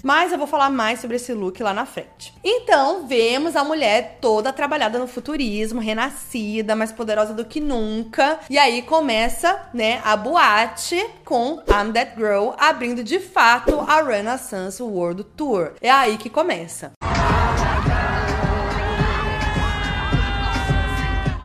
Mas 0.02 0.32
eu 0.32 0.38
vou 0.38 0.46
falar 0.46 0.68
mais 0.68 1.00
sobre 1.00 1.16
esse 1.16 1.32
look 1.32 1.62
lá 1.62 1.72
na 1.72 1.86
frente. 1.86 2.34
Então, 2.42 3.06
vemos 3.06 3.54
a 3.54 3.62
mulher 3.62 4.18
toda 4.20 4.52
trabalhada 4.52 4.98
no 4.98 5.06
futurismo, 5.06 5.80
renascida, 5.80 6.74
mais 6.74 6.90
poderosa 6.90 7.32
do 7.32 7.44
que 7.44 7.60
nunca. 7.60 8.40
E 8.50 8.58
aí 8.58 8.82
começa, 8.82 9.68
né, 9.72 10.00
a 10.04 10.16
boate 10.16 11.04
com 11.24 11.62
I'm 11.68 11.92
That 11.92 12.14
Girl 12.16 12.50
abrindo 12.58 13.04
de 13.04 13.20
fato 13.20 13.80
a 13.80 14.02
Renaissance 14.02 14.82
World 14.82 15.24
Tour. 15.36 15.72
É 15.80 15.90
aí 15.90 16.16
que 16.16 16.28
começa. 16.28 16.92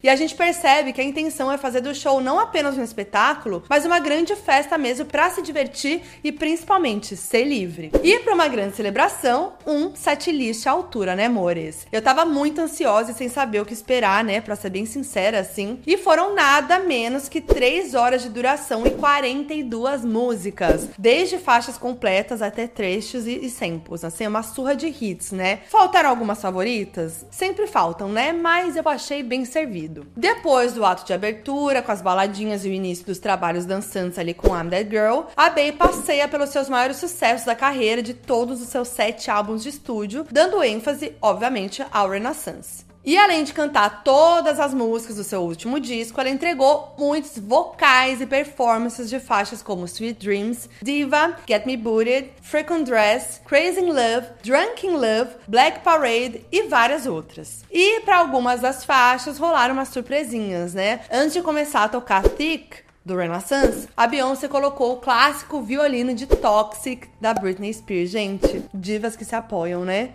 E 0.08 0.10
a 0.10 0.16
gente 0.16 0.36
percebe 0.36 0.94
que 0.94 1.02
a 1.02 1.04
intenção 1.04 1.52
é 1.52 1.58
fazer 1.58 1.82
do 1.82 1.94
show 1.94 2.22
não 2.22 2.40
apenas 2.40 2.78
um 2.78 2.82
espetáculo, 2.82 3.62
mas 3.68 3.84
uma 3.84 4.00
grande 4.00 4.38
festa 4.38 4.78
mesmo 4.78 5.06
para 5.06 5.30
se 5.30 5.42
divertir 5.42 6.02
e 6.24 6.32
principalmente 6.32 7.18
ser 7.18 7.44
livre. 7.44 7.92
E 8.02 8.18
para 8.20 8.34
uma 8.34 8.48
grande 8.48 8.78
celebração, 8.78 9.52
um 9.66 9.94
setlist 9.94 10.66
à 10.66 10.72
altura, 10.72 11.14
né, 11.14 11.26
amores? 11.26 11.86
Eu 11.92 12.02
tava 12.02 12.24
muito 12.24 12.62
ansiosa 12.62 13.12
e 13.12 13.16
sem 13.16 13.28
saber 13.28 13.60
o 13.60 13.66
que 13.66 13.74
esperar, 13.74 14.24
né, 14.24 14.40
para 14.40 14.56
ser 14.56 14.70
bem 14.70 14.86
sincera 14.86 15.42
assim. 15.42 15.82
E 15.86 15.98
foram 15.98 16.34
nada 16.34 16.80
menos 16.80 17.28
que 17.28 17.42
3 17.42 17.94
horas 17.94 18.22
de 18.22 18.30
duração 18.30 18.88
e 18.88 18.92
42 18.92 20.06
músicas, 20.06 20.88
desde 20.98 21.38
faixas 21.38 21.78
completas 21.78 22.42
até 22.42 22.66
trechos 22.66 23.28
e, 23.28 23.44
e 23.46 23.50
samples, 23.50 24.06
assim, 24.06 24.26
uma 24.26 24.42
surra 24.42 24.74
de 24.74 24.88
hits, 24.88 25.34
né? 25.34 25.60
Faltaram 25.68 26.10
algumas 26.10 26.42
favoritas? 26.42 27.26
Sempre 27.30 27.68
faltam, 27.68 28.08
né? 28.08 28.32
Mas 28.32 28.78
eu 28.78 28.88
achei 28.88 29.22
bem 29.22 29.44
servido. 29.44 29.97
Depois 30.16 30.74
do 30.74 30.86
ato 30.86 31.06
de 31.06 31.14
abertura, 31.14 31.82
com 31.82 31.92
as 31.92 32.02
baladinhas 32.02 32.66
e 32.66 32.70
o 32.70 32.74
início 32.74 33.06
dos 33.06 33.20
trabalhos 33.20 33.66
dançantes 33.66 34.20
ali 34.20 34.34
com 34.34 34.56
I'm 34.56 34.70
That 34.70 34.90
Girl, 34.90 35.24
a 35.36 35.50
Bey 35.50 35.72
passeia 35.72 36.28
pelos 36.28 36.50
seus 36.50 36.70
maiores 36.70 36.98
sucessos 36.98 37.46
da 37.46 37.56
carreira 37.56 38.02
de 38.02 38.14
todos 38.14 38.62
os 38.62 38.70
seus 38.70 38.88
sete 38.88 39.32
álbuns 39.32 39.64
de 39.64 39.70
estúdio, 39.70 40.26
dando 40.32 40.64
ênfase, 40.64 41.14
obviamente, 41.22 41.86
ao 41.92 42.10
Renaissance. 42.10 42.86
E 43.08 43.18
além 43.18 43.46
de 43.46 43.54
cantar 43.54 44.04
todas 44.04 44.60
as 44.60 44.74
músicas 44.74 45.16
do 45.16 45.24
seu 45.24 45.40
último 45.40 45.80
disco, 45.80 46.20
ela 46.20 46.30
entregou 46.30 46.94
muitos 46.98 47.40
vocais 47.40 48.20
e 48.20 48.26
performances 48.26 49.10
de 49.10 49.18
faixas 49.18 49.64
como 49.64 49.86
Sweet 49.86 50.20
Dreams, 50.20 50.70
Diva, 50.82 51.38
Get 51.48 51.66
Me 51.66 51.78
Booted, 51.78 52.32
Freak 52.42 52.84
Dress, 52.84 53.40
Crazy 53.46 53.80
in 53.80 53.94
Love, 53.94 54.28
Drunk 54.44 54.86
in 54.86 54.98
Love, 54.98 55.38
Black 55.48 55.80
Parade 55.86 56.46
e 56.52 56.64
várias 56.64 57.06
outras. 57.06 57.64
E 57.72 58.02
para 58.02 58.18
algumas 58.18 58.60
das 58.60 58.84
faixas 58.84 59.38
rolaram 59.38 59.74
umas 59.74 59.88
surpresinhas, 59.88 60.74
né? 60.74 61.00
Antes 61.10 61.32
de 61.32 61.42
começar 61.42 61.86
a 61.86 61.88
tocar 61.88 62.24
Thick, 62.24 62.86
do 63.06 63.16
Renaissance, 63.16 63.88
a 63.96 64.06
Beyoncé 64.06 64.50
colocou 64.50 64.96
o 64.96 64.98
clássico 64.98 65.62
violino 65.62 66.14
de 66.14 66.28
Toxic 66.28 67.08
da 67.22 67.34
Britney 67.34 67.74
Spears. 67.74 68.10
Gente, 68.10 68.66
divas 68.74 69.16
que 69.16 69.24
se 69.24 69.34
apoiam, 69.34 69.86
né? 69.86 70.10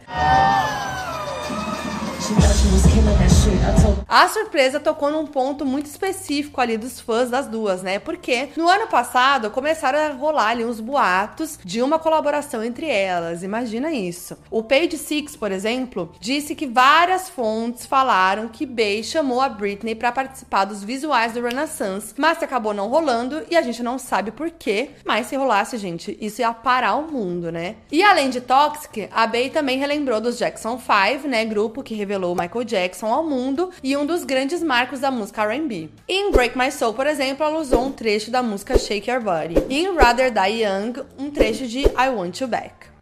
She 2.22 2.34
thought 2.34 2.54
she 2.54 2.70
was 2.70 2.86
killing 2.86 3.18
that 3.18 3.32
shit. 3.32 3.81
A 4.08 4.28
surpresa 4.28 4.80
tocou 4.80 5.10
num 5.10 5.26
ponto 5.26 5.64
muito 5.64 5.86
específico 5.86 6.60
ali 6.60 6.76
dos 6.76 7.00
fãs 7.00 7.30
das 7.30 7.46
duas, 7.46 7.82
né? 7.82 7.98
Porque 7.98 8.48
no 8.56 8.68
ano 8.68 8.86
passado 8.86 9.50
começaram 9.50 9.98
a 9.98 10.08
rolar 10.08 10.48
ali 10.48 10.64
uns 10.64 10.80
boatos 10.80 11.58
de 11.64 11.82
uma 11.82 11.98
colaboração 11.98 12.62
entre 12.62 12.86
elas. 12.86 13.42
Imagina 13.42 13.92
isso. 13.92 14.36
O 14.50 14.62
Page 14.62 14.96
Six, 14.96 15.36
por 15.36 15.50
exemplo, 15.50 16.12
disse 16.20 16.54
que 16.54 16.66
várias 16.66 17.28
fontes 17.28 17.86
falaram 17.86 18.48
que 18.48 18.66
Bey 18.66 19.02
chamou 19.02 19.40
a 19.40 19.48
Britney 19.48 19.94
para 19.94 20.12
participar 20.12 20.64
dos 20.64 20.84
visuais 20.84 21.32
do 21.32 21.42
Renaissance, 21.42 22.14
mas 22.16 22.42
acabou 22.42 22.72
não 22.72 22.88
rolando 22.88 23.42
e 23.50 23.56
a 23.56 23.62
gente 23.62 23.82
não 23.82 23.98
sabe 23.98 24.30
por 24.30 24.50
quê. 24.50 24.90
Mas 25.04 25.26
se 25.26 25.36
rolasse, 25.36 25.76
gente, 25.76 26.16
isso 26.20 26.40
ia 26.40 26.52
parar 26.52 26.96
o 26.96 27.10
mundo, 27.10 27.50
né? 27.50 27.76
E 27.90 28.02
além 28.02 28.30
de 28.30 28.40
Toxic, 28.40 29.08
a 29.10 29.26
Bey 29.26 29.50
também 29.50 29.78
relembrou 29.78 30.20
dos 30.20 30.38
Jackson 30.38 30.78
5, 30.78 31.28
né? 31.28 31.44
Grupo 31.44 31.82
que 31.82 31.94
revelou 31.94 32.22
revelou 32.22 32.36
Michael 32.36 32.64
Jackson 32.64 33.06
ao 33.06 33.24
mundo 33.24 33.70
e 33.82 33.96
um 33.96 34.06
dos 34.06 34.24
grandes 34.24 34.62
marcos 34.62 35.00
da 35.00 35.10
música 35.10 35.42
R&B. 35.42 35.90
Em 36.08 36.30
Break 36.30 36.56
My 36.56 36.70
Soul, 36.70 36.94
por 36.94 37.06
exemplo, 37.06 37.44
ela 37.44 37.58
usou 37.58 37.86
um 37.86 37.92
trecho 37.92 38.30
da 38.30 38.42
música 38.42 38.78
Shake 38.78 39.10
Your 39.10 39.20
Body. 39.20 39.54
E 39.68 39.84
em 39.84 39.94
Rather 39.96 40.30
Die 40.30 40.62
Young, 40.62 41.04
um 41.18 41.30
trecho 41.30 41.66
de 41.66 41.80
I 41.80 42.08
Want 42.14 42.40
You 42.40 42.48
Back. 42.48 42.92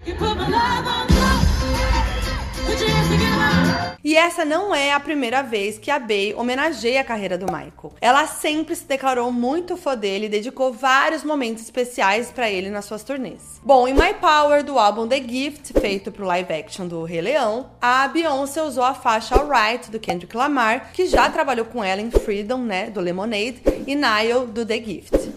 E 4.02 4.16
essa 4.16 4.44
não 4.46 4.74
é 4.74 4.92
a 4.92 5.00
primeira 5.00 5.42
vez 5.42 5.78
que 5.78 5.90
a 5.90 5.98
Bey 5.98 6.34
homenageia 6.34 7.02
a 7.02 7.04
carreira 7.04 7.36
do 7.36 7.46
Michael. 7.46 7.92
Ela 8.00 8.26
sempre 8.26 8.74
se 8.74 8.84
declarou 8.84 9.30
muito 9.30 9.76
fã 9.76 9.96
dele 9.96 10.26
e 10.26 10.28
dedicou 10.30 10.72
vários 10.72 11.22
momentos 11.22 11.62
especiais 11.62 12.30
para 12.30 12.50
ele 12.50 12.70
nas 12.70 12.86
suas 12.86 13.02
turnês. 13.02 13.60
Bom, 13.62 13.86
em 13.86 13.92
My 13.92 14.14
Power, 14.18 14.64
do 14.64 14.78
álbum 14.78 15.06
The 15.06 15.20
Gift, 15.20 15.78
feito 15.78 16.10
pro 16.10 16.24
live 16.24 16.52
action 16.52 16.86
do 16.86 17.04
Rei 17.04 17.20
Leão, 17.20 17.70
a 17.80 18.08
Beyoncé 18.08 18.62
usou 18.62 18.84
a 18.84 18.94
faixa 18.94 19.34
Alright, 19.34 19.90
do 19.90 20.00
Kendrick 20.00 20.34
Lamar, 20.34 20.92
que 20.94 21.06
já 21.06 21.28
trabalhou 21.28 21.66
com 21.66 21.84
ela 21.84 22.00
em 22.00 22.10
Freedom, 22.10 22.58
né, 22.58 22.88
do 22.88 23.00
Lemonade, 23.00 23.60
e 23.86 23.94
Nile, 23.94 24.46
do 24.48 24.64
The 24.64 24.76
Gift. 24.82 25.30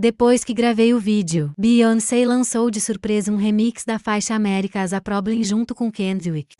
Depois 0.00 0.42
que 0.42 0.54
gravei 0.54 0.94
o 0.94 0.98
vídeo, 0.98 1.52
Beyoncé 1.58 2.24
lançou 2.24 2.70
de 2.70 2.80
surpresa 2.80 3.30
um 3.30 3.36
remix 3.36 3.84
da 3.84 3.98
faixa 3.98 4.34
América 4.34 4.80
as 4.80 4.94
a 4.94 5.00
Problem 5.00 5.44
junto 5.44 5.74
com 5.74 5.92
Kendrick. 5.92 6.56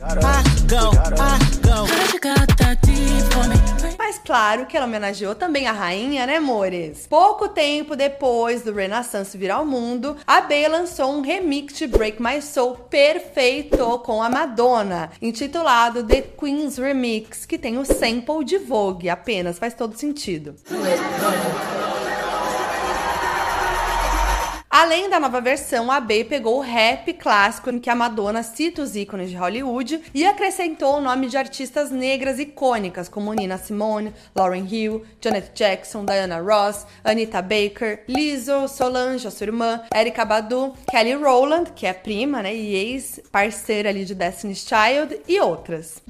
Mas 3.99 4.19
claro 4.19 4.67
que 4.67 4.77
ela 4.77 4.85
homenageou 4.85 5.35
também 5.35 5.67
a 5.67 5.73
rainha, 5.73 6.27
né, 6.27 6.37
amores? 6.37 7.07
Pouco 7.09 7.49
tempo 7.49 7.97
depois 7.97 8.61
do 8.61 8.75
Renaissance 8.75 9.39
vir 9.39 9.51
ao 9.51 9.65
mundo, 9.65 10.19
a 10.27 10.43
Bey 10.43 10.69
lançou 10.69 11.11
um 11.11 11.23
remix 11.23 11.79
de 11.79 11.87
Break 11.87 12.23
My 12.23 12.43
Soul 12.43 12.75
perfeito 12.91 14.01
com 14.01 14.23
a 14.23 14.29
Madonna, 14.29 15.13
intitulado 15.23 16.05
The 16.05 16.21
Queen's 16.39 16.77
Remix, 16.77 17.47
que 17.47 17.57
tem 17.57 17.79
o 17.79 17.87
sample 17.87 18.45
de 18.45 18.59
Vogue 18.59 19.09
apenas, 19.09 19.59
faz 19.59 19.73
todo 19.73 19.97
sentido. 19.97 20.57
Além 24.83 25.11
da 25.11 25.21
nova 25.21 25.43
versão, 25.43 25.93
a 25.93 26.01
Bey 26.01 26.25
pegou 26.25 26.57
o 26.57 26.63
rap 26.63 27.13
clássico 27.13 27.69
em 27.69 27.79
que 27.79 27.91
a 27.91 27.95
Madonna 27.95 28.43
cita 28.43 28.81
os 28.81 28.97
ícones 28.97 29.29
de 29.29 29.37
Hollywood 29.37 30.01
e 30.15 30.25
acrescentou 30.25 30.97
o 30.97 31.01
nome 31.03 31.29
de 31.29 31.37
artistas 31.37 31.91
negras 31.91 32.39
icônicas 32.39 33.07
como 33.07 33.35
Nina 33.35 33.59
Simone, 33.59 34.15
Lauryn 34.35 34.67
Hill, 34.67 35.05
Janet 35.21 35.51
Jackson, 35.55 36.07
Diana 36.07 36.41
Ross, 36.41 36.87
Anita 37.05 37.43
Baker, 37.43 38.05
Lizzo, 38.09 38.67
Solange, 38.69 39.29
a 39.29 39.31
sua 39.31 39.49
irmã, 39.49 39.83
Erika 39.95 40.25
Badu, 40.25 40.73
Kelly 40.91 41.13
Rowland, 41.13 41.73
que 41.77 41.87
é 41.87 41.93
prima 41.93 42.43
né, 42.43 42.55
e 42.55 42.75
ex-parceira 42.75 43.91
ali 43.91 44.07
de 44.07 44.15
Destiny's 44.15 44.67
Child, 44.67 45.21
e 45.29 45.39
outras. 45.41 46.03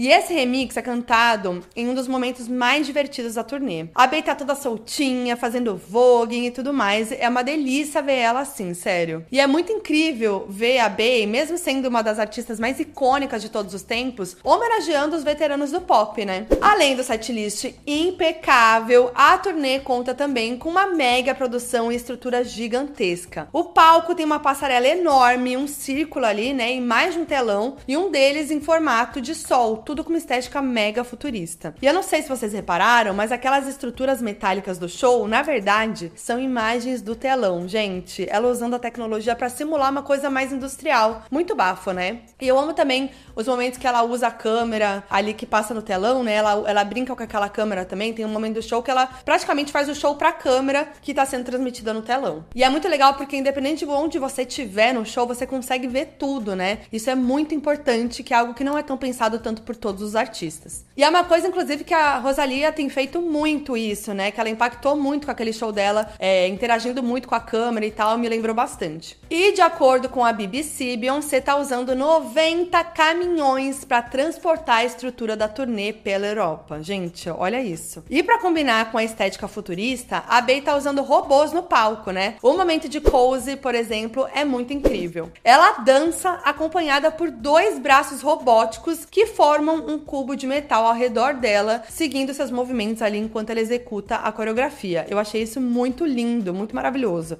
E 0.00 0.08
esse 0.08 0.32
remix 0.32 0.78
é 0.78 0.80
cantado 0.80 1.62
em 1.76 1.86
um 1.86 1.92
dos 1.92 2.08
momentos 2.08 2.48
mais 2.48 2.86
divertidos 2.86 3.34
da 3.34 3.44
turnê. 3.44 3.88
A 3.94 4.06
Bey 4.06 4.22
tá 4.22 4.34
toda 4.34 4.54
soltinha, 4.54 5.36
fazendo 5.36 5.76
voguing 5.76 6.46
e 6.46 6.50
tudo 6.50 6.72
mais. 6.72 7.12
É 7.12 7.28
uma 7.28 7.44
delícia 7.44 8.00
ver 8.00 8.14
ela 8.14 8.40
assim, 8.40 8.72
sério. 8.72 9.26
E 9.30 9.38
é 9.38 9.46
muito 9.46 9.70
incrível 9.70 10.46
ver 10.48 10.78
a 10.78 10.88
Bey, 10.88 11.26
mesmo 11.26 11.58
sendo 11.58 11.86
uma 11.86 12.00
das 12.00 12.18
artistas 12.18 12.58
mais 12.58 12.80
icônicas 12.80 13.42
de 13.42 13.50
todos 13.50 13.74
os 13.74 13.82
tempos, 13.82 14.38
homenageando 14.42 15.14
os 15.14 15.22
veteranos 15.22 15.70
do 15.70 15.82
pop, 15.82 16.24
né? 16.24 16.46
Além 16.62 16.96
do 16.96 17.04
setlist 17.04 17.70
impecável, 17.86 19.10
a 19.14 19.36
turnê 19.36 19.80
conta 19.80 20.14
também 20.14 20.56
com 20.56 20.70
uma 20.70 20.86
mega 20.86 21.34
produção 21.34 21.92
e 21.92 21.96
estrutura 21.96 22.42
gigantesca. 22.42 23.50
O 23.52 23.64
palco 23.64 24.14
tem 24.14 24.24
uma 24.24 24.40
passarela 24.40 24.88
enorme, 24.88 25.58
um 25.58 25.68
círculo 25.68 26.24
ali, 26.24 26.54
né, 26.54 26.72
e 26.72 26.80
mais 26.80 27.12
de 27.12 27.20
um 27.20 27.26
telão, 27.26 27.76
e 27.86 27.98
um 27.98 28.10
deles 28.10 28.50
em 28.50 28.62
formato 28.62 29.20
de 29.20 29.34
sol, 29.34 29.89
tudo 29.90 30.04
com 30.04 30.10
uma 30.10 30.18
estética 30.18 30.62
mega 30.62 31.02
futurista. 31.02 31.74
E 31.82 31.86
eu 31.86 31.92
não 31.92 32.00
sei 32.00 32.22
se 32.22 32.28
vocês 32.28 32.52
repararam, 32.52 33.12
mas 33.12 33.32
aquelas 33.32 33.66
estruturas 33.66 34.22
metálicas 34.22 34.78
do 34.78 34.88
show, 34.88 35.26
na 35.26 35.42
verdade, 35.42 36.12
são 36.14 36.38
imagens 36.38 37.02
do 37.02 37.16
telão, 37.16 37.66
gente. 37.66 38.24
Ela 38.30 38.46
usando 38.46 38.74
a 38.74 38.78
tecnologia 38.78 39.34
para 39.34 39.48
simular 39.48 39.90
uma 39.90 40.04
coisa 40.04 40.30
mais 40.30 40.52
industrial. 40.52 41.24
Muito 41.28 41.56
bafo, 41.56 41.90
né? 41.90 42.20
E 42.40 42.46
eu 42.46 42.56
amo 42.56 42.72
também 42.72 43.10
os 43.34 43.48
momentos 43.48 43.80
que 43.80 43.86
ela 43.86 44.04
usa 44.04 44.28
a 44.28 44.30
câmera 44.30 45.02
ali 45.10 45.34
que 45.34 45.44
passa 45.44 45.74
no 45.74 45.82
telão, 45.82 46.22
né? 46.22 46.34
Ela, 46.34 46.62
ela 46.70 46.84
brinca 46.84 47.16
com 47.16 47.22
aquela 47.24 47.48
câmera 47.48 47.84
também. 47.84 48.12
Tem 48.12 48.24
um 48.24 48.28
momento 48.28 48.54
do 48.54 48.62
show 48.62 48.84
que 48.84 48.92
ela 48.92 49.08
praticamente 49.24 49.72
faz 49.72 49.88
o 49.88 49.94
show 49.94 50.14
pra 50.14 50.30
câmera 50.30 50.86
que 51.02 51.12
tá 51.12 51.26
sendo 51.26 51.46
transmitida 51.46 51.92
no 51.92 52.02
telão. 52.02 52.44
E 52.54 52.62
é 52.62 52.68
muito 52.70 52.86
legal 52.86 53.14
porque, 53.14 53.36
independente 53.36 53.84
de 53.84 53.90
onde 53.90 54.20
você 54.20 54.42
estiver 54.42 54.94
no 54.94 55.04
show, 55.04 55.26
você 55.26 55.48
consegue 55.48 55.88
ver 55.88 56.14
tudo, 56.16 56.54
né? 56.54 56.78
Isso 56.92 57.10
é 57.10 57.16
muito 57.16 57.56
importante, 57.56 58.22
que 58.22 58.32
é 58.32 58.36
algo 58.36 58.54
que 58.54 58.62
não 58.62 58.78
é 58.78 58.84
tão 58.84 58.96
pensado 58.96 59.40
tanto 59.40 59.62
por 59.62 59.79
todos 59.80 60.02
os 60.02 60.14
artistas. 60.14 60.84
E 60.96 61.02
é 61.02 61.08
uma 61.08 61.24
coisa, 61.24 61.48
inclusive, 61.48 61.82
que 61.82 61.94
a 61.94 62.18
Rosalia 62.18 62.70
tem 62.70 62.88
feito 62.88 63.20
muito 63.20 63.76
isso, 63.76 64.12
né? 64.12 64.30
Que 64.30 64.38
ela 64.38 64.50
impactou 64.50 64.94
muito 64.94 65.24
com 65.24 65.30
aquele 65.30 65.52
show 65.52 65.72
dela, 65.72 66.12
é, 66.18 66.46
interagindo 66.46 67.02
muito 67.02 67.26
com 67.26 67.34
a 67.34 67.40
câmera 67.40 67.86
e 67.86 67.90
tal, 67.90 68.18
me 68.18 68.28
lembrou 68.28 68.54
bastante. 68.54 69.18
E 69.30 69.52
de 69.52 69.60
acordo 69.60 70.08
com 70.08 70.24
a 70.24 70.32
BBC, 70.32 70.96
Beyoncé 70.96 71.40
tá 71.40 71.56
usando 71.56 71.94
90 71.94 72.82
caminhões 72.84 73.84
para 73.84 74.02
transportar 74.02 74.78
a 74.78 74.84
estrutura 74.84 75.36
da 75.36 75.48
turnê 75.48 75.92
pela 75.92 76.26
Europa. 76.26 76.82
Gente, 76.82 77.30
olha 77.30 77.62
isso. 77.62 78.04
E 78.10 78.22
para 78.22 78.38
combinar 78.38 78.90
com 78.92 78.98
a 78.98 79.04
estética 79.04 79.48
futurista, 79.48 80.22
a 80.28 80.40
Bey 80.40 80.60
tá 80.60 80.76
usando 80.76 81.02
robôs 81.02 81.52
no 81.52 81.62
palco, 81.62 82.10
né? 82.10 82.36
O 82.42 82.52
momento 82.52 82.88
de 82.88 83.00
Cozy, 83.00 83.56
por 83.56 83.74
exemplo, 83.74 84.28
é 84.34 84.44
muito 84.44 84.72
incrível. 84.72 85.30
Ela 85.42 85.78
dança 85.78 86.40
acompanhada 86.44 87.10
por 87.10 87.30
dois 87.30 87.78
braços 87.78 88.20
robóticos 88.20 89.04
que 89.04 89.26
formam 89.60 89.84
um 89.86 89.98
cubo 89.98 90.34
de 90.34 90.46
metal 90.46 90.86
ao 90.86 90.94
redor 90.94 91.34
dela, 91.34 91.82
seguindo 91.86 92.32
seus 92.32 92.50
movimentos 92.50 93.02
ali 93.02 93.18
enquanto 93.18 93.50
ela 93.50 93.60
executa 93.60 94.16
a 94.16 94.32
coreografia. 94.32 95.06
Eu 95.08 95.18
achei 95.18 95.42
isso 95.42 95.60
muito 95.60 96.06
lindo, 96.06 96.54
muito 96.54 96.74
maravilhoso. 96.74 97.38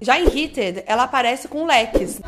Já 0.00 0.20
em 0.20 0.26
Heated, 0.26 0.84
ela 0.86 1.02
aparece 1.02 1.48
com 1.48 1.66
leques. 1.66 2.20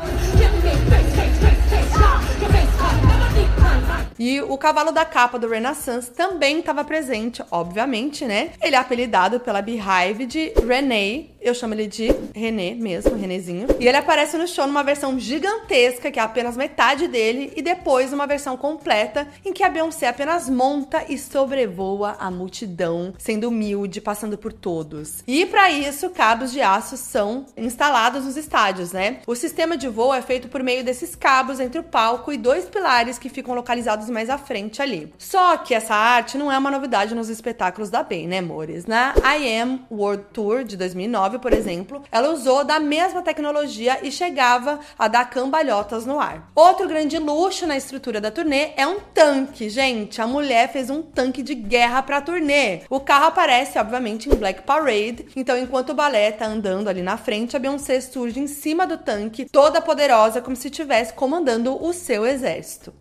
E 4.23 4.39
o 4.39 4.55
cavalo 4.55 4.91
da 4.91 5.03
capa 5.03 5.39
do 5.39 5.49
Renaissance 5.49 6.11
também 6.11 6.59
estava 6.59 6.83
presente, 6.83 7.41
obviamente, 7.49 8.23
né? 8.23 8.51
Ele 8.61 8.75
é 8.75 8.77
apelidado 8.77 9.39
pela 9.39 9.63
Beehive 9.63 10.27
de 10.27 10.53
René. 10.67 11.25
Eu 11.41 11.55
chamo 11.55 11.73
ele 11.73 11.87
de 11.87 12.13
René 12.35 12.75
mesmo, 12.75 13.15
Renézinho. 13.15 13.65
E 13.79 13.87
ele 13.87 13.97
aparece 13.97 14.37
no 14.37 14.47
show 14.47 14.67
numa 14.67 14.83
versão 14.83 15.19
gigantesca, 15.19 16.11
que 16.11 16.19
é 16.19 16.21
apenas 16.21 16.55
metade 16.55 17.07
dele, 17.07 17.51
e 17.55 17.63
depois 17.63 18.13
uma 18.13 18.27
versão 18.27 18.55
completa, 18.55 19.27
em 19.43 19.51
que 19.51 19.63
a 19.63 19.69
Beyoncé 19.69 20.07
apenas 20.07 20.47
monta 20.47 21.03
e 21.09 21.17
sobrevoa 21.17 22.15
a 22.19 22.29
multidão, 22.29 23.15
sendo 23.17 23.47
humilde, 23.47 23.99
passando 23.99 24.37
por 24.37 24.53
todos. 24.53 25.23
E 25.25 25.43
para 25.47 25.71
isso, 25.71 26.11
cabos 26.11 26.51
de 26.51 26.61
aço 26.61 26.95
são 26.95 27.47
instalados 27.57 28.25
nos 28.25 28.37
estádios, 28.37 28.91
né? 28.91 29.21
O 29.25 29.33
sistema 29.33 29.75
de 29.75 29.87
voo 29.87 30.13
é 30.13 30.21
feito 30.21 30.47
por 30.47 30.61
meio 30.61 30.83
desses 30.83 31.15
cabos 31.15 31.59
entre 31.59 31.79
o 31.79 31.83
palco 31.83 32.31
e 32.31 32.37
dois 32.37 32.65
pilares 32.65 33.17
que 33.17 33.29
ficam 33.29 33.55
localizados 33.55 34.11
mais 34.11 34.29
à 34.29 34.37
frente 34.37 34.79
ali. 34.79 35.11
Só 35.17 35.57
que 35.57 35.73
essa 35.73 35.95
arte 35.95 36.37
não 36.37 36.51
é 36.51 36.57
uma 36.57 36.69
novidade 36.69 37.15
nos 37.15 37.29
espetáculos 37.29 37.89
da 37.89 38.03
Bey, 38.03 38.27
né, 38.27 38.37
amores? 38.37 38.85
Na 38.85 39.15
I 39.17 39.59
Am 39.59 39.79
World 39.89 40.25
Tour 40.31 40.63
de 40.63 40.77
2009, 40.77 41.30
por 41.39 41.53
exemplo, 41.53 42.03
ela 42.11 42.31
usou 42.31 42.63
da 42.63 42.79
mesma 42.79 43.21
tecnologia 43.21 43.99
e 44.01 44.11
chegava 44.11 44.79
a 44.97 45.07
dar 45.07 45.29
cambalhotas 45.29 46.05
no 46.05 46.19
ar. 46.19 46.49
Outro 46.55 46.87
grande 46.87 47.17
luxo 47.17 47.67
na 47.67 47.77
estrutura 47.77 48.21
da 48.21 48.31
turnê 48.31 48.71
é 48.75 48.85
um 48.87 48.99
tanque, 49.13 49.69
gente. 49.69 50.21
A 50.21 50.27
mulher 50.27 50.71
fez 50.71 50.89
um 50.89 51.01
tanque 51.01 51.41
de 51.43 51.55
guerra 51.55 52.01
pra 52.01 52.21
turnê. 52.21 52.81
O 52.89 52.99
carro 52.99 53.27
aparece, 53.27 53.77
obviamente, 53.77 54.29
em 54.29 54.35
Black 54.35 54.63
Parade. 54.63 55.27
Então, 55.35 55.57
enquanto 55.57 55.91
o 55.91 55.95
balé 55.95 56.31
tá 56.31 56.45
andando 56.45 56.87
ali 56.87 57.01
na 57.01 57.17
frente, 57.17 57.55
a 57.55 57.59
Beyoncé 57.59 57.99
surge 58.01 58.39
em 58.39 58.47
cima 58.47 58.85
do 58.87 58.97
tanque, 58.97 59.45
toda 59.45 59.81
poderosa, 59.81 60.41
como 60.41 60.55
se 60.55 60.67
estivesse 60.67 61.13
comandando 61.13 61.83
o 61.83 61.93
seu 61.93 62.25
exército. 62.25 62.93